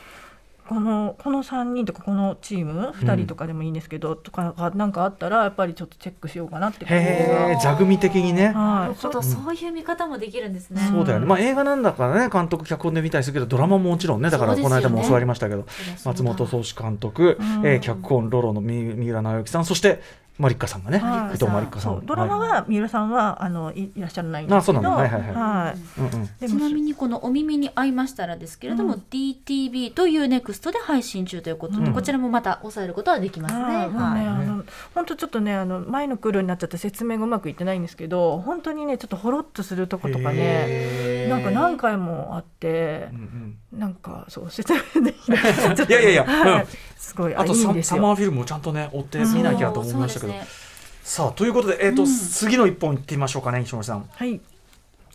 [0.68, 7.60] このこの3人とかこのチーム2人とかでもいいんですけど、とかがなんかあったらやっぱりちょっとチェックしようかなって感じへえが。
[7.60, 9.54] 座組的にね、はい、なるほど、そう。
[9.54, 10.82] いう見方もできるんですね。
[10.90, 15.66] そうだよね、まあ、映画なんだからね監督脚本で見たりするけどドラマももちろんねだからこの間も教わりましたけど、
[16.06, 17.68] 松本壮志監督、うん。
[17.68, 20.02] えー脚本ロロの三三浦直之さんそして
[20.38, 21.36] マリッカさんがね、はい。
[21.36, 21.94] 伊藤マリッカさん。
[21.94, 22.04] そう。
[22.06, 24.90] ドラマは三浦さんはあのいいらっしゃらないんですけど、あそうなんだ。
[24.90, 25.34] はいはいはい。
[25.34, 26.00] はい。
[26.00, 26.30] うんうん。
[26.40, 29.04] でちなみにこの「お耳に合いましたら」ですけれども、うん。
[29.12, 31.94] DTV というネクストで配信中ということで、うん。
[31.94, 33.62] こちらもまた抑えることはできますね。
[33.62, 34.74] はい。
[34.96, 43.10] 本当ちょっとねあの前のクールになっちゃって説明がうまくいってないんですけど本当にねちょっとほろっとするとことかねなんか何回もあって
[43.72, 45.40] なんかそう説明できない。
[45.90, 46.66] いやいやいや
[47.04, 50.34] すごいあとサマーフィルムもちゃんとね追って見なきゃと思いましたけど、
[51.04, 52.08] さあということで、えーとうん。
[52.08, 54.10] 次の一本いってみましょうかね西森さん。
[54.10, 54.40] はい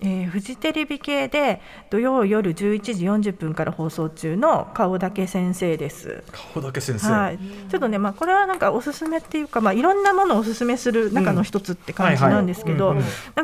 [0.01, 6.23] えーフジテレビ系で土曜夜11時40分から放送中の顔だけ先生です。
[6.53, 7.39] 顔だけ先生、はい、
[7.69, 12.95] ちょっとね、まあ、これはなんかおすすめっていうか、まあ、いろんなものをおすすめする中の一つって感じなんですけど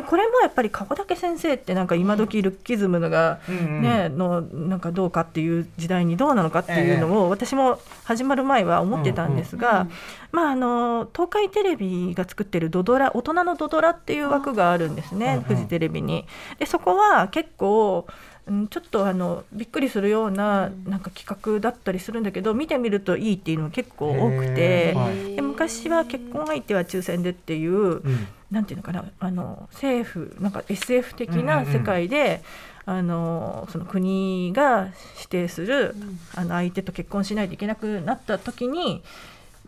[0.06, 9.86] これもやっぱり顔だけ先生ってなんか今時ルッキズムが、うんうんねのなんかどうかっていう時代にどうなのかっていうのを私も始まる前は思ってたんですが、
[10.34, 15.42] まあ、あの東海テレビが作ってるドドラ大人のドドラっていう枠があるんですね、うんうん。
[15.42, 16.26] フジテレビに。
[16.58, 18.04] でそこは結構
[18.46, 24.98] うんちょっとあのびっくりするようななんか企画だったりするんだけど見てみるといいっていうのが結構多くへてー。
[24.98, 25.36] はい。
[25.36, 28.26] で昔は結婚相手は抽選でっていう、うん。
[28.50, 32.42] なんていうのかなあの政府なんか SF 的な世界で、
[32.86, 35.96] あのその国が指定する、
[36.34, 39.02] あの相手と結婚しないといけなくなった時に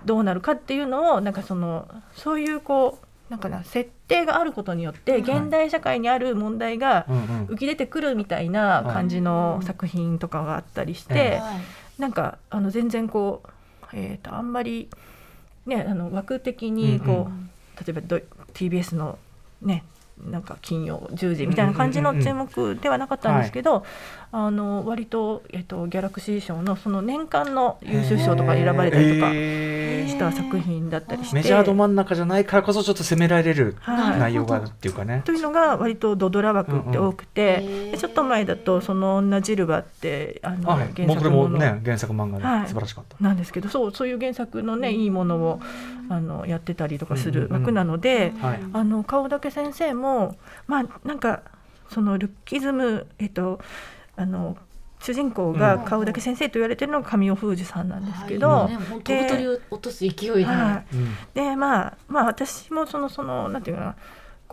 [0.05, 7.07] どうなるかっていうのをなんかそのそういうこうなんかな設定があることによって現代社会にある問題が
[7.49, 11.40] 浮き出てくるみたいな感じの作品とかがあったりして、
[11.99, 13.49] なんかあの全然こう、
[13.94, 14.88] えー、とあんまり、
[15.64, 18.20] ね、あの枠的にこう、例えばど
[18.55, 19.18] TBS の
[19.61, 19.82] ね
[20.25, 23.85] なんか金曜10時みたいな感じの注目ではなかったんですけど、
[24.33, 31.37] あの割と,、えっとギャラクシー賞のその年間の優秀賞とかに選ばれたりとかした作品だったりして。
[31.37, 34.19] メジャーど真ん中じゃないからこそちょっと責められるはい。
[34.21, 35.23] 内容があるっていうかね。
[35.25, 41.59] というのが割とドドラ枠って多くて、うんうんでちょっと前だと「その女ジルバ」ってあのはい、原作もの。
[41.59, 42.62] ね原作漫画はい。
[42.62, 43.17] で素晴らしかった。
[43.23, 45.61] なんですけどそうそういう原作のねいいものを
[46.09, 48.61] あのやってたりとかする枠なので、はい。
[48.73, 50.06] あの顔だけ先生も
[50.67, 51.43] まあなんか
[51.91, 53.61] そのルッキズムえっと
[54.17, 54.57] あの
[55.01, 60.85] 主人公が顔だけ先生と言われてるのが神尾楓珠さんなんですけど、はいね、本当飛ぶ鳥を落とす勢いで、は
[61.35, 63.97] でまあまあ私もそのそのなんていうかな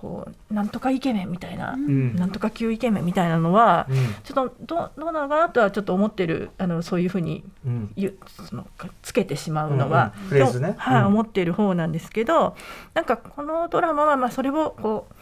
[0.03, 2.15] こうなんとかイケメンみたいな、うん。
[2.15, 3.95] なんとか級イケメンみたいなのは、うん。
[4.23, 7.93] ちょっとどうどうなのかなとはちょっと思ってるあのそういうふうにうん。
[7.95, 10.29] ゆそのかつけてしまうのは、うんうん。
[10.29, 10.73] フレーズね。
[10.73, 11.07] とはいうん。
[11.07, 12.57] 思っている方なんですけど
[12.93, 15.13] なんかこのドラマはまあそれをこう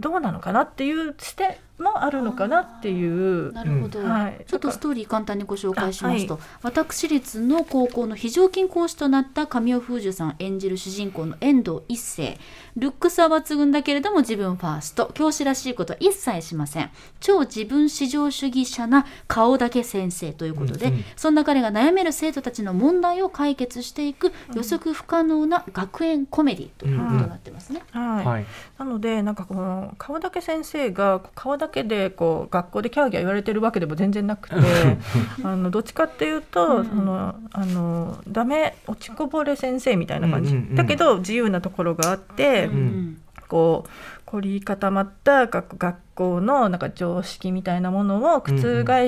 [0.00, 3.52] どうなのかなっていう視点もあるのかなっていう。
[3.52, 4.44] なるほど、はい。
[4.46, 12.38] ちょっとストーリー簡単にご紹介しますと、私立の高校の非常勤講師となった神尾楓珠さん演じる主人公の遠藤一世。
[12.76, 15.10] ルックスは抜群だけれども自分ファースト。
[15.14, 16.90] 教師らしいことは一切しません。
[17.20, 21.04] 超自分至上主義者な顔だけ先生ということで、うんうん。
[21.16, 27.82] そんな彼が悩める生徒たちの問題を解決していく予測不可能な学園コメディということになってますね。
[27.92, 28.24] はい。
[28.24, 28.46] はい。
[28.78, 34.56] なのでなんかこの顔だけ先生が顔だけでこう学校でキャーキャー言われてるわけでも全然なくて
[35.44, 40.74] あのどっちかっていうと、そのあのダメ落ちこぼれ先生みたいな感じ、うんうんうん。
[40.74, 43.18] だけど自由なところがあって、ん
[43.48, 43.90] こう
[44.26, 48.50] 凝り固まった学学校のなんか常識みたいなものを覆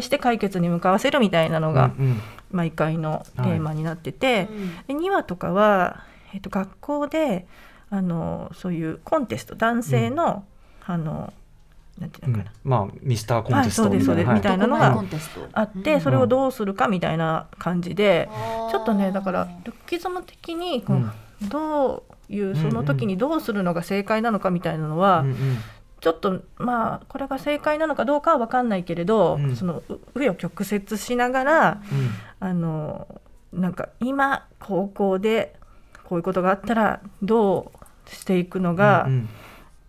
[0.01, 2.21] して解決に向かわせるみたいなのがうんうん。
[2.53, 4.49] 毎回のテーマになってて、
[4.87, 6.05] で2話とかは、
[6.35, 7.47] えっと学校で
[7.91, 10.45] あのそういうコンテスト男性の、
[10.85, 11.33] あの
[12.03, 14.27] なんていうのかな、まあミスターコンテストはいそうですそうです。
[14.27, 14.37] はい。
[14.37, 15.05] みたいなのが
[15.53, 18.29] あって、それをどうするかみたいな感じで、
[18.73, 21.13] ちょっとねだからルッキズム的にこう、
[21.49, 25.37] どういうその時にどうするのが正解なのかみたいなのは、うんうん。
[26.01, 29.55] ちょっとまあこれが正解なのかどうかは分かんないけれど、うん。
[29.55, 32.11] そのう紆余曲折しながらうん。
[32.41, 33.21] あの
[33.53, 35.55] なんか今高校で
[36.03, 37.71] こういうことがあったらど
[38.07, 39.29] うしていくのが、うん。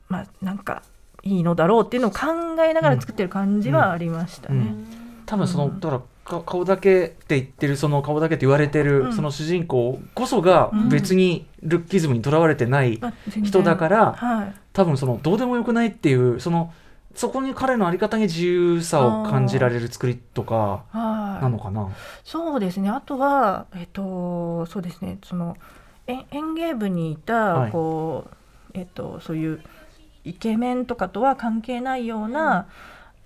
[0.09, 0.83] まあなんか
[1.23, 2.27] いいのだろうっていうのを考
[2.63, 4.59] えながら作ってる感じはありましたね。
[4.59, 4.85] うん。
[5.25, 9.13] 多分その、うんだからか顔だけって言ってるその顔だけって言われてる、うん。
[9.13, 12.99] その主人公こそがうん別にルッキズムにとらわれてない
[13.43, 14.53] 人だから、はい。
[14.73, 16.73] 多分そのどうでもよくないっていうその
[17.15, 21.43] そこに彼のあり方に自由さを感じられる作りとかはい。
[21.43, 21.89] なのかな。
[22.23, 22.89] そうですね。
[22.89, 25.19] あとはえっとそうですね。
[25.23, 25.57] その
[26.07, 27.71] え園芸部にいた、はい。
[27.71, 28.35] こう
[28.73, 29.61] えっとそういう
[30.25, 32.67] イケメンとかとは関係ないような、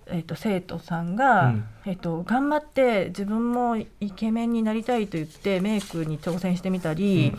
[0.07, 1.63] えっと生徒さんが、うん。
[1.85, 7.33] えっと頑張って自分もイケメンになりたいと言ってメイクに挑戦してみたり、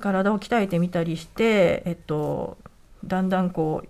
[0.00, 2.58] 体を鍛えてみたりしてえっと
[3.04, 3.88] だんだんこう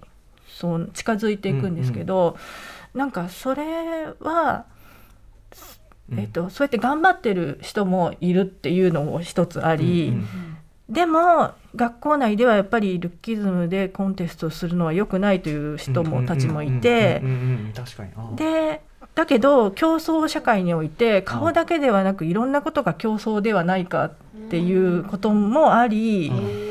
[0.48, 2.36] そう近づいていくんですけど、
[2.94, 4.64] なんかそれは
[6.10, 6.18] うん。
[6.18, 10.47] えっと、そうやって頑張ってる人もいるっていうのも一つあり、うんうん
[10.88, 17.20] でも学校内ではやっぱりルッキズムでコンテストするのは良くないという人もたちもいて
[18.36, 18.80] で
[19.14, 24.12] だけど競争社会において顔だけではなくいろんなことが競争ではないかっ
[24.50, 26.67] ていうこともありうん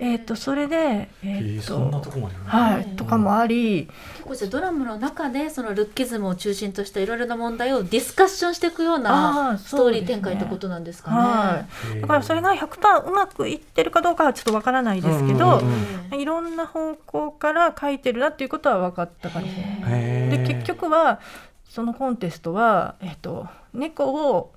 [0.00, 2.40] えー、とそれで、ええーーそんなととこまでね。
[2.46, 11.16] はい、とかもあり結構じゃあドラマの中でそのルッキズムを中心としたいろいろな問題をディスカッションしていくようなストーリー展開ってことなんですかね。
[11.16, 16.20] はい、だからそれが100%うまくいってるかどうかはちょっとわからないですけど、うんうんうん。
[16.20, 20.00] いろんな方向から書いてるなっていうことは分かったかもしれない。
[20.00, 20.44] へー。
[20.44, 21.20] で結局は
[21.68, 24.52] そのコンテストは、えっと、猫を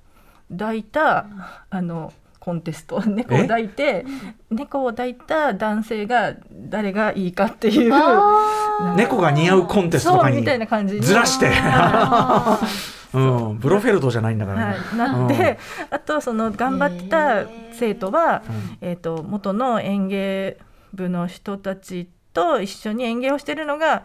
[0.50, 1.26] 抱いた
[1.70, 2.12] あの
[2.42, 4.04] コンテスト 猫を抱いて
[4.50, 11.52] 猫を抱いた男性が誰がいいかっていうあ猫が似合うコンテストとかにそうみたいな感じにずらして。
[11.54, 12.58] あ
[13.14, 15.58] うん、ブロフェルトじゃないんだからね、はい、なって、
[15.90, 18.42] あとその頑張ってた生徒は、
[18.80, 20.56] えー、と元の園芸
[20.94, 24.04] 部の人たちと一緒に園芸をしてるのが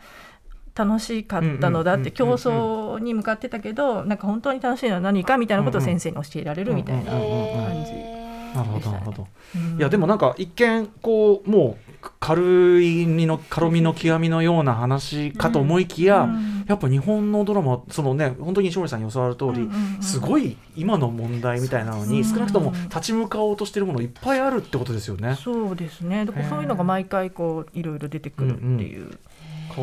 [0.75, 7.65] 楽しかったのだって競うんうんうんうん争に向かってたけどなんか本当に楽しいのは何かみたいなことを先生に教えられるみたいなうんうん。
[7.65, 8.16] 感じ。
[8.57, 25.35] なるほどなるほどうんいやでもなんか一見こうもう軽いみの軽みの極みのような話かと思いきや、うんやっぱ日本のドラマそのね本当に西森さんに教わる通り、うんうんうんすごい今の問題みたいなのに少なくとも立ち向かおうとしてるものいっぱいあるってことですよね。
[25.35, 29.07] そうですねだからそういうのが毎回こういろいろ出てくるっていう。
[29.07, 29.17] 顔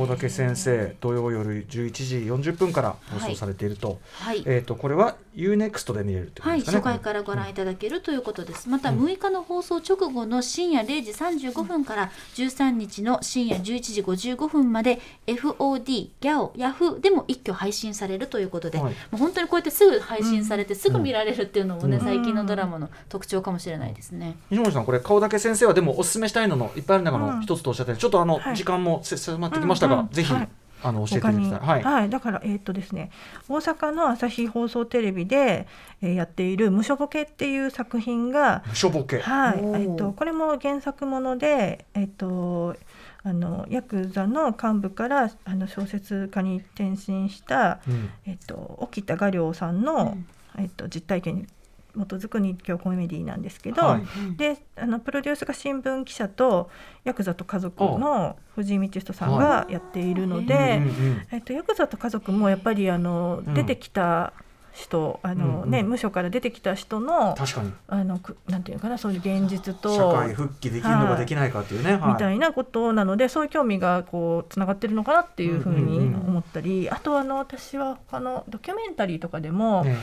[0.06, 4.42] だけ先生土曜夜11時40分から放送されていると,、はい。
[4.44, 6.82] えー、とこれは UNEXT で見れるってことはい、ですかね。
[6.82, 8.68] 初回からご覧いただけるということです。
[8.68, 18.92] また6日の放送直後の深夜0時35分から13日の深夜11時55分まで FOD、GAO、Yahoo でも一挙配信されるということで、はい。
[18.92, 22.04] もう本当にこうやってすぐ配信されてすぐ見られるっていうのもね、うん。
[22.04, 24.36] 最近のドラマの特徴かもしれないですね。
[24.50, 28.56] 西森さんこれ顔だけ先生はでもおすすめしたいののいっぱいある中の一つとおっしゃって、ちょっとあの、はい。
[28.56, 30.48] 時間もせ迫ってきましたが、うんうんぜひ、はい
[30.84, 31.82] あの教えて他にください。
[31.82, 32.10] はい。
[32.10, 33.10] だからえっ、とですね
[33.48, 35.66] 大阪の朝日放送テレビで、
[36.02, 39.20] えーやっている「無所ボケ」っていう作品が無所ボケ。
[39.20, 42.76] はい、えっと、これも原作もので、えっと、
[43.22, 50.14] あのヤクザの幹部からあの小説家に転身した、うんえっと、沖田画亮さんの、
[50.56, 51.46] うんえっと、実体験に
[51.94, 54.36] 基づく日教コメディなんですけど、はい。
[54.36, 56.70] であのプロデュースが新聞記者と
[57.04, 63.54] ヤクザと家族の藤井道人さんがやっているので、うんうんえっと、ヤクザと家族もやっぱりあの、うん。
[63.54, 64.32] 出てきた
[64.72, 65.70] 人あの、うんうん。
[65.70, 67.72] ね無所から出てきた人の確かに。
[67.86, 71.94] あのくなんていうのかなそういう現実と社会復帰できるのかできないかっていうね。
[71.94, 72.12] はい。
[72.14, 79.96] みたいなことなので、そういう興味がこうつながってるのかなっていうふうに思ったり、あとあの私は他のドキュメンタリーとかでも、ね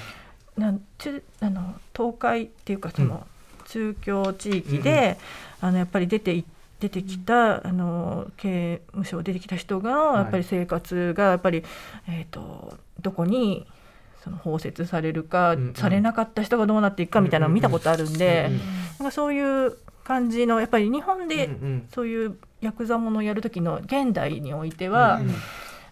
[0.62, 3.22] なん中あの東海っていうかその、うん。
[3.68, 5.18] 中京地域で、
[5.62, 6.46] あのやっぱり出てい
[6.80, 9.94] 出てきた、あの刑務所を出てきた人が、い。
[10.16, 11.64] やっぱり生活がやっぱり、
[12.08, 13.68] えー、とどこに
[14.24, 15.74] その包摂されるか、うんうん。
[15.74, 18.60] されなかった人がどうなっていくかみたいなのを見たことあるんで、うんうん。
[18.60, 21.88] なんかそういう感じのやっぱり日本でうんうん。
[21.94, 25.36] そういうヤクザものをやる時の現代においては、うんうん。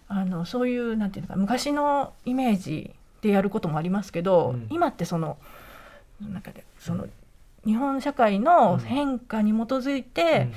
[0.08, 4.66] あのそういうなんていうのか昔のイメージでやることもありますけど、うん。
[4.70, 5.38] 今ってその
[6.20, 6.42] なん
[6.78, 7.06] その
[7.64, 10.48] 日本社会の変化に基づいて、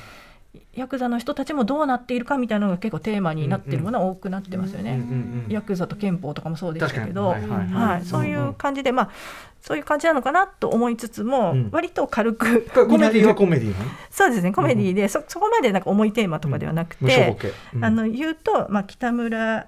[0.74, 4.92] ヤクザの人たちもどうなっているかみたいなのが結構テーマになっているものが多くなってますよね。
[4.92, 7.74] うんうんうんヤクザと憲法とかもそうでしたけど、確かに。
[7.74, 9.10] はいはいそういう感じで、まあ
[9.62, 13.74] そういう感じなのかなと思いつつも、うん割と軽くコメディはコメディ
[14.12, 17.38] そうですねコメディで、そそこまでなんか重いテーマとかではなくて。
[17.74, 17.86] うん。
[17.86, 19.68] あの言うと、まあ、北村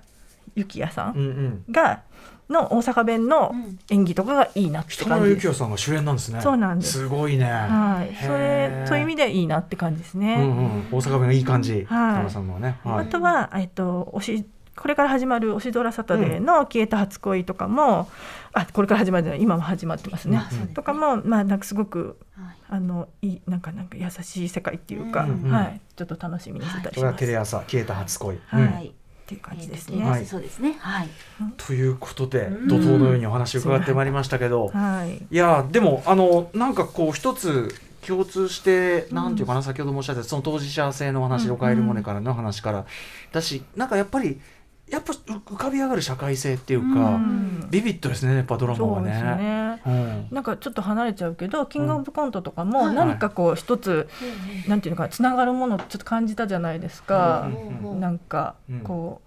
[0.55, 1.63] 幸也さうんんうん。
[1.71, 2.01] が、
[2.49, 5.41] の大阪弁のうん演技とかがいいなって北村感じです。
[5.41, 6.41] 幸也さんが主演なんですね。
[6.41, 7.45] そうなんですすごいね。
[7.45, 10.35] はい、それそういう意味でいいなって感じですね。
[10.35, 10.87] うんうん。
[10.91, 11.85] 大阪弁がいい感じ。
[11.85, 12.79] 北はい村さんのね。
[12.83, 18.09] はいあとは、えっと、おしこれから始まる「おしドラサタデー」の「消えた初恋」とかも、
[18.53, 20.41] あこれから始まるじゃない今も始まってますね。
[20.73, 27.25] とかもまあなんかすごくはいあのいいなんかなんか優しい世界っていうか、うんうんはい、ちょっと楽しみにしてたりこれはします。
[27.25, 28.39] テレ朝消えた初恋。
[28.47, 28.93] はいうんはい
[29.25, 30.05] っていう感じですえーね。
[30.09, 30.75] はいそうですね。
[30.79, 31.09] はい。
[31.57, 35.17] ということでうん怒涛のようにお話を伺ってまいりましたけど、はい。
[35.33, 37.73] いやでもあのなんかこう一つ
[38.05, 42.85] 共通して、なんていうかな先ほどもおっしゃったその当事者性の話、うんおかえりモネからの話から
[43.31, 44.39] だしなんかやっぱり
[44.89, 47.67] やっぱう浮かび上がる社会性っていうか、うん。
[47.71, 49.35] ビビッドですねやっぱドラマはそうですね。
[49.35, 49.81] ね。
[49.85, 50.27] うん。
[50.31, 54.07] なんかちょっと離れちゃうけど、キングオブコントとかもはい何かこう一つ、
[54.67, 57.49] なんていうのかつながるものをちょっと感じたじゃないですか。
[57.83, 58.79] うんなんかうん。
[58.81, 59.21] こ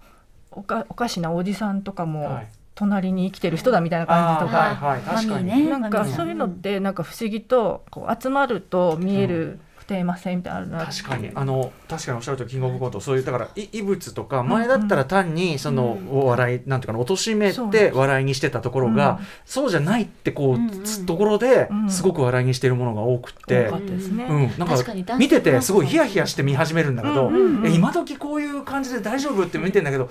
[0.51, 2.47] うおかおかしなおじさんとかもはい。
[2.75, 4.57] 隣に生きてる人だみたいな感じとか。
[4.57, 10.91] はいはい確かなんかそういうのってなんか不思議とこう集まると見えるテーマ性みたいなのあるな。
[10.93, 11.31] 確かに。
[11.33, 19.25] あの確かにおっしゃるとキングオブコントそういうだからい異物とか前だったら単にそのお笑いなんていうかな貶めそうて笑いにしてたところがうん。
[19.45, 20.83] そうじゃないってこうんううん。
[20.83, 21.89] つところでうん。
[21.89, 23.65] すごく笑いにしてるものが多くって。
[23.65, 24.51] うん。
[24.59, 27.67] なんか見ててすごいヒヤヒヤして見始めるんだけどうんうんうん。
[27.67, 30.09] え今時こういう感じで大丈夫って見てんだけど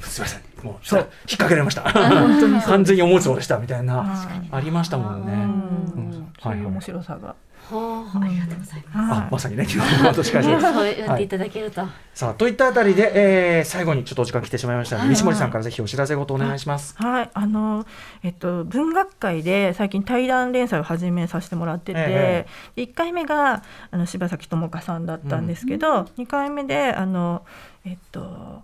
[0.00, 1.00] すいませんもうそう。
[1.00, 1.08] 引っ
[1.38, 1.82] 掛けられました。
[1.82, 4.04] 本当にそう 完全に思うつぼでしたみたいな。
[4.50, 5.32] ありましたもんうね。
[5.32, 5.38] ん。
[5.38, 6.32] うん。
[6.42, 7.34] そういう面白さが、
[7.70, 10.72] ありがとうございまあはいまさにねキングオブコント司会者す。
[10.72, 11.82] そうやっていただけると。
[12.12, 15.14] さあといったあたりで、えー最後にちょっとお時間来てしまいましたので、はい。
[15.14, 16.94] 西森さんからぜひお知らせごとお願いします。
[16.98, 17.86] はい、あの、
[18.22, 22.46] えっと、文学界で最近対談連載を始めさせてもらってて、え
[22.76, 27.44] で1回目があの柴崎智香さんだったんですけど、2回目であの、
[27.84, 28.62] えっと、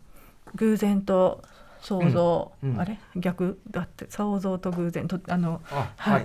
[0.55, 1.42] 偶然と
[1.81, 2.70] 想像、うん。
[2.70, 2.81] うん。
[2.81, 2.99] あれ？
[3.16, 3.61] 逆？
[3.70, 5.09] だって想像と偶然。
[5.09, 6.24] とあのあはい。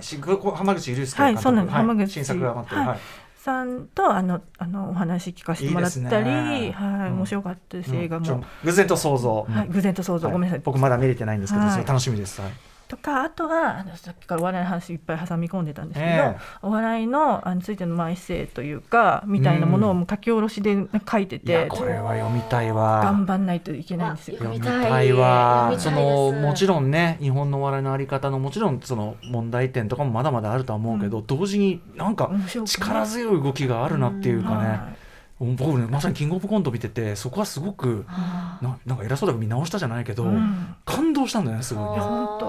[0.54, 1.76] 浜口竜介監督、はいそうなんです。
[1.76, 2.12] 浜口。
[2.12, 2.88] 新作が待ってる、はい。
[2.88, 2.98] はい。
[3.36, 6.72] さんとあのあのお話聞かせてもらったりいいね。
[6.72, 7.16] はい、うん。
[7.18, 8.44] 面白かったです、映画も。
[8.64, 10.32] 偶然と想像、はい、偶然と想像、はい。
[10.32, 10.62] ごめんなさい。
[10.64, 11.84] 僕まだ見れてないんですけど、はい。
[11.86, 12.40] 楽しみです。
[12.40, 12.52] はい
[12.88, 16.36] とかあとはあのさっきからお笑いの話いっぱい挟み込んでたんですけど、ええ。
[16.62, 20.76] お笑いのあのついてのまあエッセイというかみたいなものをもう書き下ろしで
[21.10, 23.00] 書いていやて、これは読みたいわ。
[23.04, 24.38] 頑張んないといけないんですよ。
[24.38, 24.88] 読みたい。
[24.88, 25.74] たいわ。
[25.78, 32.30] そのもちろんね日本のお笑いのあり方のもちろんその問題点とかもまだまだあるとは思うけど、同時になんか
[32.64, 34.88] 力強い動きがあるなっていうかね、は
[35.38, 40.74] 僕ねまさにキングオブコント見ててそこはすごくあななんか偉そうだけど見直したじゃないけど、いうん。
[40.84, 41.98] 感動したんだよねすごい。
[41.98, 42.02] ね。
[42.02, 42.46] 本当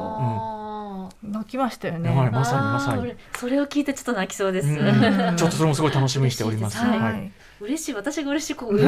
[1.11, 1.27] 当。
[1.29, 2.09] 泣きましたよね。
[2.09, 3.13] はいまさにまさに。
[3.37, 4.67] それを聞いてちょっと泣きそうです。
[4.67, 5.35] うん。
[5.35, 6.77] ちょっとそれもすごい楽しみにしております。
[6.79, 7.25] 嬉しいははい。
[7.25, 8.85] い嬉しい私が嬉しいことじ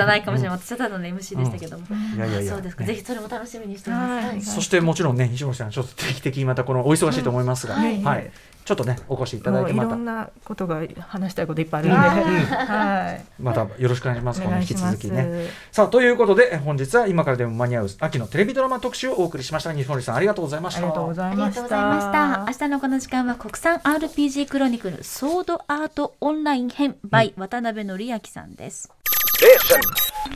[0.00, 0.58] ゃないかもしれない。
[0.58, 1.86] 私はただの MC でしたけども。
[2.16, 2.52] いやいやいや。
[2.52, 2.82] そうですか。
[2.82, 2.86] ね。
[2.88, 4.26] ぜひそれも楽しみにしています。
[4.26, 4.42] はい。
[4.42, 8.02] そしてもちろんね西森さんちょっと定期的にまたこのお忙しいと思いますが、うんはい。
[8.02, 8.30] はい、
[8.64, 14.40] ちょっとねお越しいただいてまたいろんなことが話したいこといっぱいあるんで、はい、またよろしくお願いします。
[14.40, 14.74] おこの引き。
[14.74, 15.48] 続きね。
[15.72, 20.80] さあということで本日は今からでも間に合う秋のテレビドラマ特集をお送りしました西森さんありがとうございました。
[20.80, 22.44] ありがとうございました。
[22.46, 28.90] 明日のこの時間は国産 RPG クロニクルソードアートオンライン編 by 渡辺則明さんです。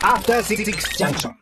[0.00, 0.64] After Six
[0.98, 1.32] Junction.